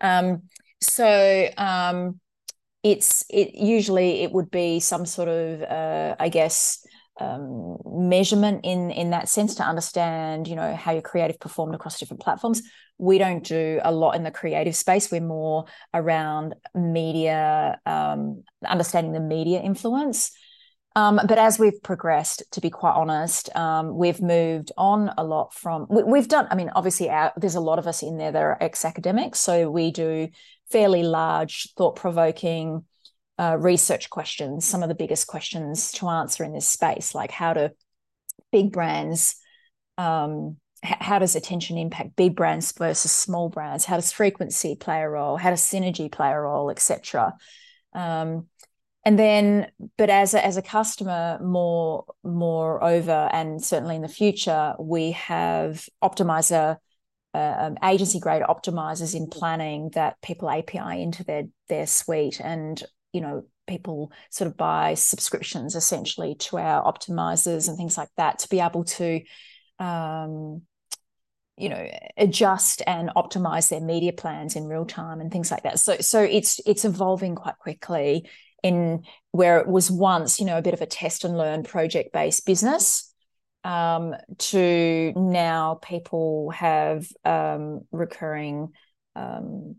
Um, 0.00 0.42
so 0.82 1.48
um, 1.56 2.20
it's 2.82 3.24
it 3.30 3.54
usually 3.54 4.22
it 4.22 4.32
would 4.32 4.50
be 4.50 4.80
some 4.80 5.06
sort 5.06 5.28
of 5.28 5.62
uh, 5.62 6.16
I 6.18 6.28
guess 6.28 6.84
um, 7.20 7.76
measurement 7.84 8.60
in 8.64 8.90
in 8.90 9.10
that 9.10 9.28
sense 9.28 9.56
to 9.56 9.62
understand 9.62 10.48
you 10.48 10.56
know 10.56 10.74
how 10.74 10.92
your 10.92 11.02
creative 11.02 11.38
performed 11.38 11.74
across 11.74 11.98
different 11.98 12.22
platforms. 12.22 12.62
We 12.98 13.18
don't 13.18 13.44
do 13.44 13.80
a 13.82 13.92
lot 13.92 14.12
in 14.12 14.22
the 14.22 14.30
creative 14.30 14.76
space. 14.76 15.10
We're 15.10 15.20
more 15.20 15.66
around 15.92 16.54
media 16.74 17.80
um, 17.84 18.44
understanding 18.66 19.12
the 19.12 19.20
media 19.20 19.60
influence. 19.60 20.30
Um, 20.94 21.20
but 21.26 21.38
as 21.38 21.58
we've 21.58 21.82
progressed 21.82 22.42
to 22.50 22.60
be 22.60 22.68
quite 22.68 22.92
honest 22.92 23.54
um, 23.56 23.96
we've 23.96 24.20
moved 24.20 24.72
on 24.76 25.10
a 25.16 25.24
lot 25.24 25.54
from 25.54 25.86
we, 25.88 26.18
have 26.18 26.28
done 26.28 26.46
i 26.50 26.54
mean 26.54 26.70
obviously 26.74 27.08
our, 27.08 27.32
there's 27.38 27.54
a 27.54 27.60
lot 27.60 27.78
of 27.78 27.86
us 27.86 28.02
in 28.02 28.18
there 28.18 28.30
that 28.30 28.42
are 28.42 28.58
ex-academics. 28.60 29.40
So 29.40 29.70
we 29.70 29.90
do 29.90 30.28
fairly 30.70 31.02
large 31.02 31.72
thought-provoking 31.78 32.84
uh, 33.42 33.56
research 33.56 34.08
questions, 34.08 34.64
some 34.64 34.84
of 34.84 34.88
the 34.88 34.94
biggest 34.94 35.26
questions 35.26 35.90
to 35.90 36.08
answer 36.08 36.44
in 36.44 36.52
this 36.52 36.68
space, 36.68 37.12
like 37.12 37.32
how 37.32 37.52
do 37.52 37.70
big 38.52 38.70
brands, 38.70 39.34
um, 39.98 40.58
h- 40.84 40.94
how 41.00 41.18
does 41.18 41.34
attention 41.34 41.76
impact 41.76 42.14
big 42.14 42.36
brands 42.36 42.70
versus 42.70 43.10
small 43.10 43.48
brands? 43.48 43.84
How 43.84 43.96
does 43.96 44.12
frequency 44.12 44.76
play 44.76 45.00
a 45.00 45.08
role? 45.08 45.36
How 45.36 45.50
does 45.50 45.60
synergy 45.60 46.10
play 46.10 46.30
a 46.30 46.38
role, 46.38 46.70
etc. 46.70 47.34
Um, 47.92 48.46
and 49.04 49.18
then, 49.18 49.72
but 49.98 50.08
as 50.08 50.34
a, 50.34 50.46
as 50.46 50.56
a 50.56 50.62
customer, 50.62 51.40
more 51.42 52.04
moreover, 52.22 53.28
and 53.32 53.60
certainly 53.60 53.96
in 53.96 54.02
the 54.02 54.08
future, 54.08 54.74
we 54.78 55.12
have 55.12 55.88
optimizer. 56.02 56.76
Uh, 57.34 57.56
um, 57.60 57.78
agency 57.82 58.20
grade 58.20 58.42
optimizers 58.42 59.14
in 59.14 59.26
planning 59.26 59.88
that 59.94 60.20
people 60.20 60.50
API 60.50 61.00
into 61.00 61.24
their 61.24 61.44
their 61.66 61.86
suite 61.86 62.38
and 62.44 62.84
you 63.12 63.20
know 63.20 63.44
people 63.66 64.12
sort 64.30 64.50
of 64.50 64.56
buy 64.56 64.94
subscriptions 64.94 65.74
essentially 65.74 66.34
to 66.34 66.58
our 66.58 66.82
optimizers 66.84 67.68
and 67.68 67.76
things 67.76 67.96
like 67.96 68.08
that 68.16 68.40
to 68.40 68.48
be 68.48 68.60
able 68.60 68.84
to 68.84 69.20
um, 69.78 70.62
you 71.56 71.68
know 71.68 71.88
adjust 72.16 72.82
and 72.86 73.10
optimize 73.10 73.68
their 73.68 73.80
media 73.80 74.12
plans 74.12 74.56
in 74.56 74.64
real 74.64 74.84
time 74.84 75.20
and 75.20 75.30
things 75.30 75.50
like 75.50 75.62
that. 75.62 75.78
So 75.78 75.96
so 76.00 76.22
it's 76.22 76.60
it's 76.66 76.84
evolving 76.84 77.34
quite 77.34 77.58
quickly 77.58 78.28
in 78.62 79.04
where 79.32 79.58
it 79.58 79.66
was 79.66 79.90
once 79.90 80.40
you 80.40 80.46
know 80.46 80.58
a 80.58 80.62
bit 80.62 80.74
of 80.74 80.80
a 80.80 80.86
test 80.86 81.24
and 81.24 81.36
learn 81.36 81.62
project 81.62 82.12
based 82.12 82.46
business 82.46 83.12
um, 83.64 84.14
to 84.38 85.12
now 85.14 85.78
people 85.82 86.50
have 86.50 87.06
um, 87.24 87.82
recurring 87.92 88.72
um, 89.14 89.76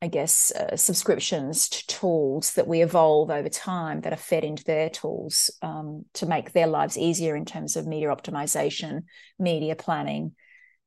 I 0.00 0.06
guess, 0.06 0.52
uh, 0.52 0.76
subscriptions 0.76 1.68
to 1.70 1.86
tools 1.88 2.54
that 2.54 2.68
we 2.68 2.82
evolve 2.82 3.30
over 3.30 3.48
time 3.48 4.02
that 4.02 4.12
are 4.12 4.16
fed 4.16 4.44
into 4.44 4.62
their 4.62 4.88
tools 4.88 5.50
um, 5.60 6.04
to 6.14 6.26
make 6.26 6.52
their 6.52 6.68
lives 6.68 6.96
easier 6.96 7.34
in 7.34 7.44
terms 7.44 7.74
of 7.74 7.86
media 7.86 8.08
optimization, 8.08 9.02
media 9.40 9.74
planning, 9.74 10.36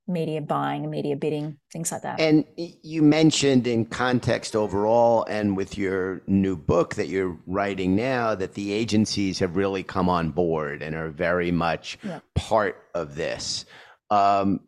media 0.07 0.41
buying, 0.41 0.89
media 0.89 1.15
bidding, 1.15 1.57
things 1.71 1.91
like 1.91 2.03
that. 2.03 2.19
And 2.19 2.45
you 2.55 3.01
mentioned 3.01 3.67
in 3.67 3.85
context 3.85 4.55
overall, 4.55 5.25
and 5.29 5.57
with 5.57 5.77
your 5.77 6.21
new 6.27 6.55
book 6.55 6.95
that 6.95 7.07
you're 7.07 7.37
writing 7.45 7.95
now, 7.95 8.35
that 8.35 8.53
the 8.53 8.71
agencies 8.71 9.39
have 9.39 9.55
really 9.57 9.83
come 9.83 10.09
on 10.09 10.31
board 10.31 10.81
and 10.81 10.95
are 10.95 11.09
very 11.09 11.51
much 11.51 11.97
yeah. 12.03 12.19
part 12.35 12.83
of 12.93 13.15
this. 13.15 13.65
Um, 14.09 14.61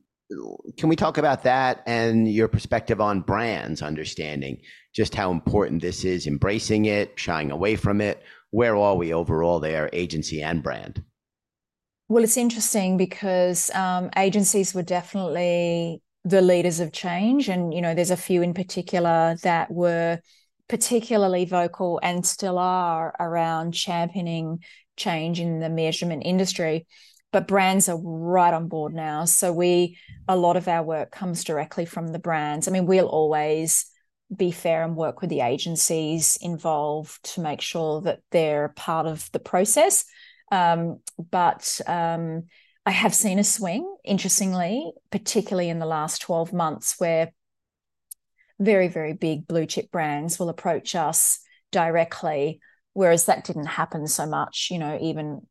can 0.78 0.89
we 0.89 0.96
talk 0.96 1.17
about 1.17 1.43
that 1.43 1.84
and 1.86 2.32
your 2.32 2.48
perspective 2.48 3.02
on 3.02 3.22
brands 3.22 3.82
understanding 3.82 4.62
just 4.93 5.15
how 5.15 5.32
important 5.32 5.82
this 5.82 6.04
is 6.04 6.28
embracing 6.28 6.86
it 6.86 7.19
shying 7.19 7.52
away 7.52 7.76
from 7.76 8.02
it? 8.02 8.22
Where 8.52 8.76
are 8.76 8.96
we 8.96 9.13
overall 9.13 9.60
there 9.60 9.89
agency 9.93 10.41
and 10.41 10.62
brand? 10.62 11.04
Well 12.10 12.24
it's 12.24 12.38
interesting 12.38 12.98
because 12.98 13.72
um, 13.74 14.10
agencies 14.17 14.74
were 14.74 14.84
definitely 14.84 16.02
the 16.26 16.41
leaders 16.41 16.80
of 16.80 16.91
change 16.91 17.50
and 17.50 17.74
you 17.74 17.82
know 17.82 17.93
there's 17.93 18.12
a 18.12 18.17
few 18.17 18.41
in 18.41 18.54
particular 18.54 19.36
that 19.43 19.72
were 19.72 20.19
particularly 20.69 21.46
vocal 21.46 22.00
and 22.02 22.26
still 22.26 22.58
are 22.58 23.13
around 23.19 23.74
championing 23.74 24.63
change 24.96 25.39
in 25.39 25.60
the 25.60 25.69
measurement 25.69 26.24
industry 26.26 26.86
but 27.34 27.48
brands 27.48 27.89
are 27.89 28.00
right 28.00 28.54
on 28.54 28.69
board 28.69 28.93
now. 28.93 29.26
So 29.26 29.52
we 29.52 29.98
a 30.30 30.38
lot 30.38 30.56
of 30.56 30.69
our 30.69 30.84
work 30.84 31.12
comes 31.12 31.43
directly 31.43 31.84
from 31.84 32.08
the 32.08 32.19
brands. 32.19 32.67
I 32.67 32.72
mean, 32.72 32.86
we'll 32.86 33.08
always 33.08 33.86
be 34.34 34.52
fair 34.52 34.84
and 34.84 34.96
work 34.96 35.19
with 35.19 35.30
the 35.30 35.41
agencies 35.41 36.38
involved 36.41 37.22
to 37.34 37.41
make 37.41 37.60
sure 37.60 38.02
that 38.02 38.19
they're 38.32 38.69
part 38.69 39.08
of 39.08 39.30
the 39.32 39.39
process. 39.39 40.06
Um, 40.52 41.00
but 41.32 41.82
um, 41.88 42.43
I 42.86 42.91
have 42.91 43.15
seen 43.15 43.39
a 43.39 43.43
swing, 43.43 43.96
interestingly, 44.06 44.91
particularly 45.12 45.69
in 45.69 45.80
the 45.80 45.86
last 45.88 46.22
12 46.22 46.54
months, 46.54 46.96
where 47.00 47.34
very, 48.60 48.88
very 48.88 49.13
big 49.13 49.48
blue 49.48 49.65
chip 49.65 49.91
brands 49.91 50.38
will 50.38 50.50
approach 50.50 50.96
us 50.96 51.39
directly, 51.72 52.60
whereas 52.93 53.26
that 53.26 53.43
didn't 53.43 53.65
happen 53.65 54.06
so 54.06 54.28
much, 54.28 54.67
you 54.69 54.78
know, 54.78 54.98
even 55.02 55.41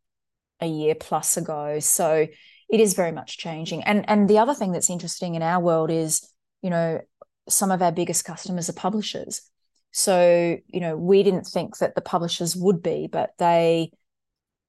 a 0.63 0.67
year 0.67 0.95
plus 0.95 1.37
ago. 1.37 1.79
So 1.81 2.27
it 2.71 2.81
is 2.81 2.95
very 2.95 3.13
much 3.13 3.37
changing. 3.37 3.83
And 3.83 4.09
and 4.09 4.31
the 4.31 4.39
other 4.39 4.55
thing 4.55 4.73
that's 4.73 4.89
interesting 4.89 5.35
in 5.35 5.43
our 5.43 5.61
world 5.61 5.91
is, 5.91 6.27
you 6.63 6.71
know, 6.71 7.01
some 7.49 7.71
of 7.71 7.83
our 7.83 7.93
biggest 7.93 8.25
customers 8.25 8.71
are 8.71 8.75
publishers. 8.75 9.43
So, 9.91 10.57
you 10.67 10.81
know, 10.81 10.97
we 10.97 11.23
didn't 11.23 11.45
think 11.45 11.77
that 11.79 11.95
the 11.95 12.01
publishers 12.01 12.57
would 12.57 12.83
be, 12.83 13.09
but 13.13 13.33
they 13.39 13.91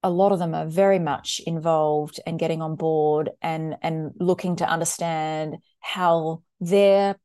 a 0.04 0.10
lot 0.10 0.34
of 0.34 0.40
them 0.40 0.54
are 0.54 0.68
very 0.68 1.00
much 1.00 1.42
involved 1.48 2.20
and 2.28 2.38
getting 2.38 2.62
on 2.62 2.76
board 2.76 3.30
and 3.42 3.78
and 3.82 4.12
looking 4.20 4.58
to 4.58 4.70
understand 4.70 5.56
how 5.80 6.44
their 6.60 7.16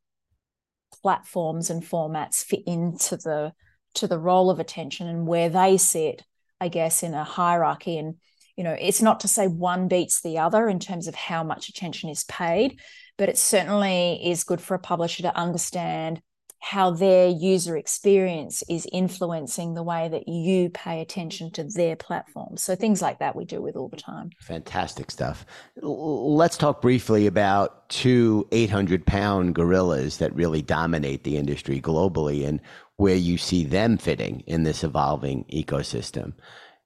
platforms 1.02 1.70
and 1.70 1.82
formats 1.82 2.44
fit 2.44 2.62
into 2.66 3.16
the 3.16 3.52
to 3.94 4.06
the 4.06 4.18
role 4.18 4.48
of 4.48 4.60
attention 4.60 5.08
and 5.08 5.26
where 5.26 5.48
they 5.48 5.76
sit 5.76 6.22
i 6.60 6.68
guess 6.68 7.02
in 7.02 7.14
a 7.14 7.24
hierarchy 7.24 7.98
and 7.98 8.14
you 8.58 8.64
know 8.64 8.76
it's 8.78 9.00
not 9.00 9.20
to 9.20 9.28
say 9.28 9.46
one 9.46 9.88
beats 9.88 10.20
the 10.20 10.36
other 10.38 10.68
in 10.68 10.78
terms 10.78 11.06
of 11.06 11.14
how 11.14 11.42
much 11.42 11.68
attention 11.68 12.10
is 12.10 12.24
paid 12.24 12.78
but 13.16 13.28
it 13.28 13.38
certainly 13.38 14.20
is 14.22 14.44
good 14.44 14.60
for 14.60 14.74
a 14.74 14.78
publisher 14.78 15.22
to 15.22 15.36
understand 15.36 16.20
how 16.60 16.90
their 16.90 17.28
user 17.28 17.76
experience 17.76 18.64
is 18.68 18.86
influencing 18.92 19.74
the 19.74 19.82
way 19.82 20.08
that 20.08 20.26
you 20.26 20.68
pay 20.70 21.00
attention 21.00 21.52
to 21.52 21.62
their 21.62 21.94
platform. 21.94 22.56
So 22.56 22.74
things 22.74 23.00
like 23.00 23.20
that 23.20 23.36
we 23.36 23.44
do 23.44 23.62
with 23.62 23.76
all 23.76 23.88
the 23.88 23.96
time. 23.96 24.30
Fantastic 24.40 25.10
stuff. 25.10 25.46
Let's 25.80 26.56
talk 26.56 26.82
briefly 26.82 27.28
about 27.28 27.88
two 27.88 28.48
800 28.50 29.06
pound 29.06 29.54
gorillas 29.54 30.18
that 30.18 30.34
really 30.34 30.62
dominate 30.62 31.22
the 31.22 31.36
industry 31.36 31.80
globally 31.80 32.46
and 32.46 32.60
where 32.96 33.16
you 33.16 33.38
see 33.38 33.64
them 33.64 33.96
fitting 33.96 34.42
in 34.46 34.64
this 34.64 34.82
evolving 34.82 35.44
ecosystem. 35.44 36.32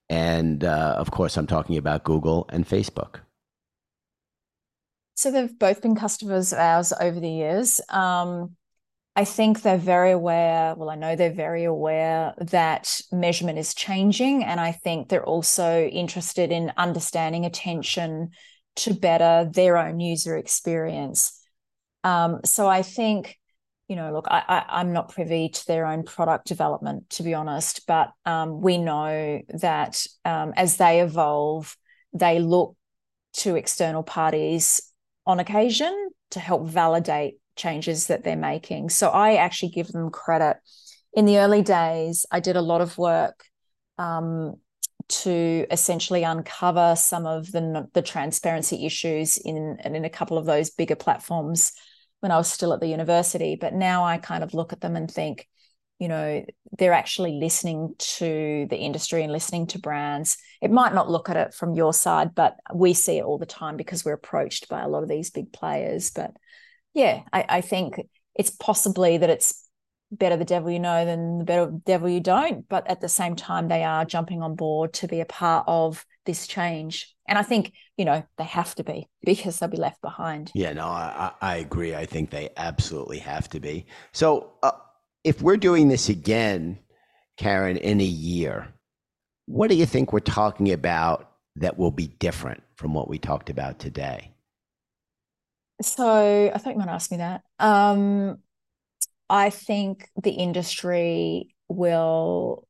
And 0.09 0.64
uh, 0.64 0.96
of 0.98 1.11
course, 1.11 1.36
I'm 1.36 1.46
talking 1.46 1.76
about 1.76 2.05
Google 2.05 2.46
and 2.50 2.66
Facebook. 2.68 3.20
So 5.14 5.30
they've 5.30 5.59
both 5.59 5.82
been 5.82 5.94
customers 5.94 6.53
of 6.53 6.59
ours 6.59 6.92
over 7.00 7.20
the 7.20 7.30
years. 7.30 7.80
Um, 7.88 8.57
I 9.14 9.24
think 9.24 9.61
they're 9.61 9.76
very 9.76 10.11
aware. 10.11 10.74
Well, 10.74 10.88
I 10.88 10.94
know 10.94 11.16
they're 11.16 11.32
very 11.32 11.64
aware 11.64 12.34
that 12.38 13.00
measurement 13.12 13.59
is 13.59 13.74
changing. 13.74 14.42
And 14.42 14.59
I 14.59 14.72
think 14.72 15.09
they're 15.09 15.24
also 15.24 15.84
interested 15.84 16.50
in 16.50 16.72
understanding 16.76 17.44
attention 17.44 18.30
to 18.76 18.94
better 18.94 19.50
their 19.53 19.76
own 19.76 20.00
user 20.00 20.36
experience. 20.36 21.38
Um, 22.05 22.40
so 22.44 22.66
I 22.68 22.82
think 22.82 23.38
you 23.93 23.97
know, 23.97 24.11
look, 24.11 24.26
I, 24.30 24.64
I, 24.70 24.80
am 24.80 24.95
not 24.95 25.12
privy 25.12 25.51
to 25.51 25.66
their 25.66 25.84
own 25.84 26.03
product 26.03 26.47
development, 26.47 27.11
to 27.11 27.22
be 27.22 27.34
honest, 27.34 27.86
but 27.86 28.11
um, 28.24 28.62
we 28.62 28.78
know 28.78 29.43
that 29.53 30.07
um, 30.24 30.55
as 30.57 30.78
they 30.78 31.03
evolve, 31.03 31.76
they 32.14 32.38
look 32.38 32.74
to 33.34 33.57
external 33.57 34.03
parties 34.03 34.80
on 35.26 35.40
occasion 35.40 36.09
to 36.30 36.40
help 36.40 36.66
validate 36.66 37.34
changes 37.55 38.07
that 38.07 38.24
they're 38.24 38.34
making. 38.34 38.88
So 38.88 39.11
I 39.11 39.34
actually 39.34 39.72
give 39.72 39.88
them 39.88 40.09
credit. 40.09 40.57
In 41.12 41.26
the 41.26 41.40
early 41.40 41.61
days, 41.61 42.24
I 42.30 42.40
did 42.40 42.57
a 42.57 42.62
lot 42.62 42.80
of 42.80 42.97
work 42.97 43.45
um, 43.99 44.55
to 45.09 45.66
essentially 45.70 46.22
uncover 46.22 46.95
some 46.97 47.26
of 47.26 47.53
the, 47.53 47.86
the 47.93 48.01
transparency 48.01 48.86
issues 48.86 49.36
in, 49.36 49.76
in 49.84 50.03
a 50.07 50.09
couple 50.09 50.38
of 50.38 50.47
those 50.47 50.70
bigger 50.70 50.97
platforms 50.97 51.72
when 52.23 52.31
I 52.31 52.37
was 52.39 52.49
still 52.49 52.73
at 52.73 52.79
the 52.79 52.87
university. 52.87 53.57
But 53.61 53.75
now 53.75 54.05
I 54.05 54.16
kind 54.16 54.45
of 54.45 54.55
look 54.55 54.73
at 54.73 54.81
them 54.81 54.95
and 54.95 55.11
think, 55.11 55.49
you 55.99 56.07
know, 56.07 56.45
they're 56.79 56.93
actually 56.93 57.33
listening 57.33 57.97
to 57.99 58.68
the 58.70 58.77
industry 58.77 59.25
and 59.25 59.33
listening 59.33 59.66
to 59.68 59.81
brands. 59.81 60.39
It 60.61 60.70
might 60.70 60.95
not 60.95 61.11
look 61.11 61.29
at 61.29 61.37
it 61.37 61.53
from 61.53 61.75
your 61.75 61.93
side, 61.93 62.33
but 62.37 62.55
we 62.73 62.95
see 62.95 63.18
it 63.18 63.25
all 63.25 63.39
the 63.39 63.45
time 63.45 63.77
because 63.77 64.05
we're 64.05 64.12
approached 64.12 64.68
by 64.68 64.83
a 64.83 64.89
lot 64.89 65.03
of 65.03 65.09
these 65.09 65.31
big 65.31 65.53
players. 65.53 66.12
But 66.12 66.31
yeah, 66.95 67.23
I, 67.33 67.45
I 67.49 67.61
think 67.61 68.01
it's 68.37 68.51
possibly 68.51 69.18
that 69.18 69.31
it's 69.31 69.62
better 70.13 70.37
the 70.37 70.45
devil 70.45 70.71
you 70.71 70.79
know 70.79 71.05
than 71.05 71.39
the 71.39 71.45
better 71.45 71.73
devil 71.85 72.09
you 72.09 72.21
don't. 72.21 72.69
But 72.69 72.87
at 72.87 73.01
the 73.01 73.09
same 73.09 73.35
time, 73.35 73.69
they 73.69 73.83
are 73.83 74.05
jumping 74.05 74.43
on 74.43 74.55
board 74.55 74.93
to 74.95 75.09
be 75.09 75.21
a 75.21 75.25
part 75.25 75.65
of 75.67 76.05
this 76.27 76.47
change. 76.47 77.15
And 77.27 77.39
I 77.39 77.43
think, 77.43 77.73
you 77.97 78.05
know, 78.05 78.23
they 78.37 78.45
have 78.45 78.75
to 78.77 78.85
be 78.85 79.09
because 79.25 79.59
they'll 79.59 79.69
be 79.69 79.77
left 79.77 80.03
behind. 80.03 80.53
Yeah, 80.55 80.73
no, 80.73 80.87
I, 80.87 81.33
I 81.41 81.57
agree. 81.57 81.95
I 81.95 82.07
think 82.07 82.31
they 82.31 82.51
absolutely 82.57 83.19
have 83.19 83.49
to 83.51 83.61
be. 83.61 83.87
So 84.13 84.53
uh, 84.63 84.73
if 85.25 85.41
we're 85.41 85.57
doing 85.57 85.89
this 85.89 86.09
again, 86.09 86.79
Karen, 87.39 87.77
in 87.79 88.01
a 88.01 88.05
year, 88.05 88.69
what 89.47 89.71
do 89.71 89.77
you 89.77 89.87
think 89.87 90.13
we're 90.13 90.21
talking 90.21 90.73
about 90.73 91.31
that 91.57 91.79
will 91.79 91.91
be 91.91 92.07
different 92.07 92.63
from 92.77 92.95
what 92.95 93.09
we 93.09 93.19
talked 93.19 93.51
about 93.51 93.79
today? 93.79 94.33
So 95.81 96.51
I 96.55 96.57
thought 96.59 96.75
you 96.75 96.79
might 96.79 96.89
ask 96.89 97.11
me 97.11 97.17
that. 97.17 97.43
Um, 97.59 98.39
I 99.29 99.51
think 99.51 100.09
the 100.23 100.31
industry 100.31 101.55
will 101.68 102.66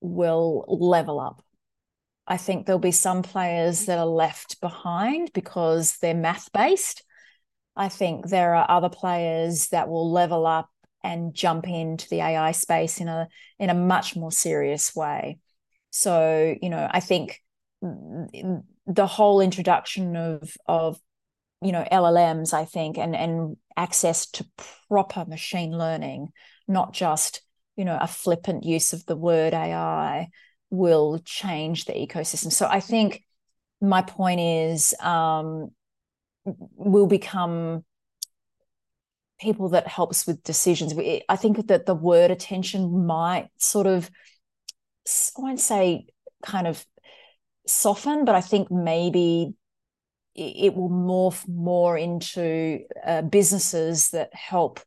will 0.00 0.64
level 0.68 1.18
up. 1.18 1.42
I 2.26 2.36
think 2.36 2.66
there'll 2.66 2.78
be 2.78 2.92
some 2.92 3.22
players 3.22 3.86
that 3.86 3.98
are 3.98 4.06
left 4.06 4.60
behind 4.60 5.32
because 5.32 5.96
they're 5.96 6.14
math 6.14 6.52
based. 6.52 7.02
I 7.74 7.88
think 7.88 8.28
there 8.28 8.54
are 8.54 8.70
other 8.70 8.88
players 8.88 9.68
that 9.68 9.88
will 9.88 10.10
level 10.10 10.46
up 10.46 10.68
and 11.02 11.32
jump 11.32 11.66
into 11.68 12.08
the 12.08 12.20
AI 12.20 12.52
space 12.52 13.00
in 13.00 13.08
a 13.08 13.28
in 13.58 13.70
a 13.70 13.74
much 13.74 14.16
more 14.16 14.32
serious 14.32 14.94
way. 14.94 15.38
So, 15.90 16.54
you 16.60 16.68
know, 16.68 16.88
I 16.90 17.00
think 17.00 17.40
the 17.80 19.06
whole 19.06 19.40
introduction 19.40 20.16
of 20.16 20.56
of 20.66 21.00
you 21.62 21.72
know 21.72 21.86
LLMs 21.90 22.52
I 22.52 22.64
think 22.64 22.98
and 22.98 23.16
and 23.16 23.56
access 23.76 24.26
to 24.32 24.46
proper 24.88 25.24
machine 25.26 25.76
learning 25.76 26.28
not 26.66 26.92
just 26.92 27.42
you 27.76 27.84
know 27.84 27.98
a 28.00 28.06
flippant 28.06 28.64
use 28.64 28.92
of 28.92 29.04
the 29.06 29.16
word 29.16 29.54
AI 29.54 30.28
will 30.70 31.18
change 31.24 31.86
the 31.86 31.92
ecosystem. 31.92 32.52
So 32.52 32.66
I 32.66 32.80
think 32.80 33.24
my 33.80 34.02
point 34.02 34.40
is 34.40 34.94
um 35.00 35.70
will 36.46 37.06
become 37.06 37.84
people 39.40 39.68
that 39.68 39.86
helps 39.86 40.26
with 40.26 40.42
decisions. 40.42 40.94
I 41.28 41.36
think 41.36 41.68
that 41.68 41.86
the 41.86 41.94
word 41.94 42.32
attention 42.32 43.06
might 43.06 43.48
sort 43.56 43.86
of 43.86 44.10
I 45.06 45.40
won't 45.40 45.60
say 45.60 46.06
kind 46.42 46.66
of 46.66 46.84
soften 47.66 48.24
but 48.24 48.34
I 48.34 48.40
think 48.40 48.70
maybe 48.70 49.54
it 50.38 50.74
will 50.74 50.90
morph 50.90 51.46
more 51.48 51.96
into 51.96 52.80
uh, 53.04 53.22
businesses 53.22 54.10
that 54.10 54.34
help 54.34 54.80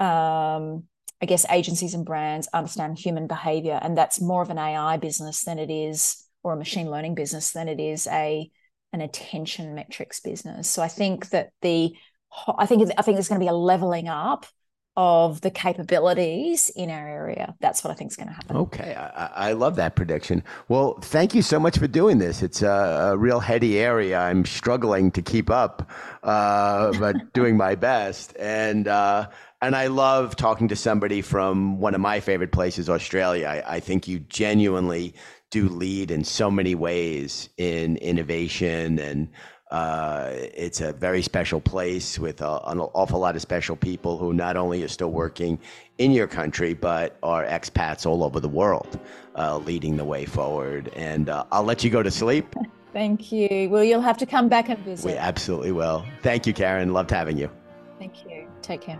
um, 0.00 0.84
i 1.22 1.26
guess 1.26 1.46
agencies 1.50 1.94
and 1.94 2.04
brands 2.04 2.48
understand 2.52 2.98
human 2.98 3.26
behavior. 3.26 3.78
And 3.80 3.96
that's 3.96 4.20
more 4.20 4.42
of 4.42 4.50
an 4.50 4.58
ai 4.58 4.96
business 4.96 5.44
than 5.44 5.58
it 5.58 5.70
is 5.70 6.26
or 6.42 6.52
a 6.52 6.56
machine 6.56 6.90
learning 6.90 7.14
business 7.14 7.52
than 7.52 7.68
it 7.68 7.80
is 7.80 8.06
a 8.06 8.50
an 8.92 9.00
attention 9.00 9.74
metrics 9.74 10.20
business. 10.20 10.68
So 10.68 10.82
i 10.82 10.88
think 10.88 11.30
that 11.30 11.50
the 11.62 11.92
i 12.58 12.66
think 12.66 12.90
i 12.96 13.02
think 13.02 13.16
there's 13.16 13.28
going 13.28 13.40
to 13.40 13.44
be 13.44 13.48
a 13.48 13.52
leveling 13.52 14.08
up 14.08 14.46
of 15.00 15.40
the 15.40 15.50
capabilities 15.50 16.70
in 16.76 16.90
our 16.90 17.08
area. 17.08 17.54
That's 17.60 17.82
what 17.82 17.90
I 17.90 17.94
think 17.94 18.10
is 18.10 18.16
going 18.18 18.28
to 18.28 18.34
happen. 18.34 18.54
Okay, 18.54 18.94
I, 18.94 19.48
I, 19.48 19.52
love 19.52 19.76
that 19.76 19.96
prediction. 19.96 20.44
Well, 20.68 20.98
thank 21.00 21.34
you 21.34 21.40
so 21.40 21.58
much 21.58 21.78
for 21.78 21.86
doing 21.86 22.18
this. 22.18 22.42
It's 22.42 22.60
a, 22.60 23.12
a 23.12 23.16
real 23.16 23.40
heady 23.40 23.78
area. 23.78 24.18
I'm 24.18 24.44
struggling 24.44 25.10
to 25.12 25.22
keep 25.22 25.48
up, 25.48 25.90
uh, 26.22 26.92
but 26.98 27.32
doing 27.32 27.56
my 27.56 27.76
best. 27.76 28.36
And 28.38 28.88
uh, 28.88 29.30
and 29.62 29.74
I 29.74 29.86
love 29.86 30.36
talking 30.36 30.68
to 30.68 30.76
somebody 30.76 31.22
from 31.22 31.80
one 31.80 31.94
of 31.94 32.02
my 32.02 32.20
favorite 32.20 32.52
places, 32.52 32.90
Australia. 32.90 33.46
I, 33.46 33.76
I 33.76 33.80
think 33.80 34.06
you 34.06 34.18
genuinely 34.18 35.14
do 35.50 35.70
lead 35.70 36.10
in 36.10 36.24
so 36.24 36.50
many 36.50 36.74
ways 36.74 37.48
in 37.56 37.96
innovation 37.96 38.98
and 38.98 39.30
it's 39.72 40.80
a 40.80 40.92
very 40.92 41.22
special 41.22 41.60
place 41.60 42.18
with 42.18 42.40
a, 42.40 42.60
an 42.66 42.80
awful 42.80 43.20
lot 43.20 43.36
of 43.36 43.42
special 43.42 43.76
people 43.76 44.18
who 44.18 44.32
not 44.32 44.56
only 44.56 44.82
are 44.82 44.88
still 44.88 45.12
working 45.12 45.58
in 45.98 46.12
your 46.12 46.26
country, 46.26 46.74
but 46.74 47.16
are 47.22 47.44
expats 47.44 48.06
all 48.06 48.24
over 48.24 48.40
the 48.40 48.48
world, 48.48 48.98
uh, 49.36 49.58
leading 49.58 49.96
the 49.96 50.04
way 50.04 50.24
forward. 50.24 50.90
And 50.96 51.28
uh, 51.28 51.44
I'll 51.52 51.64
let 51.64 51.84
you 51.84 51.90
go 51.90 52.02
to 52.02 52.10
sleep. 52.10 52.54
Thank 52.92 53.30
you. 53.30 53.68
Well, 53.70 53.84
you'll 53.84 54.00
have 54.00 54.18
to 54.18 54.26
come 54.26 54.48
back 54.48 54.68
and 54.68 54.78
visit. 54.80 55.06
We 55.06 55.16
absolutely 55.16 55.72
will. 55.72 56.04
Thank 56.22 56.46
you, 56.46 56.52
Karen. 56.52 56.92
Loved 56.92 57.10
having 57.10 57.38
you. 57.38 57.48
Thank 57.98 58.24
you. 58.24 58.48
Take 58.62 58.80
care. 58.80 58.98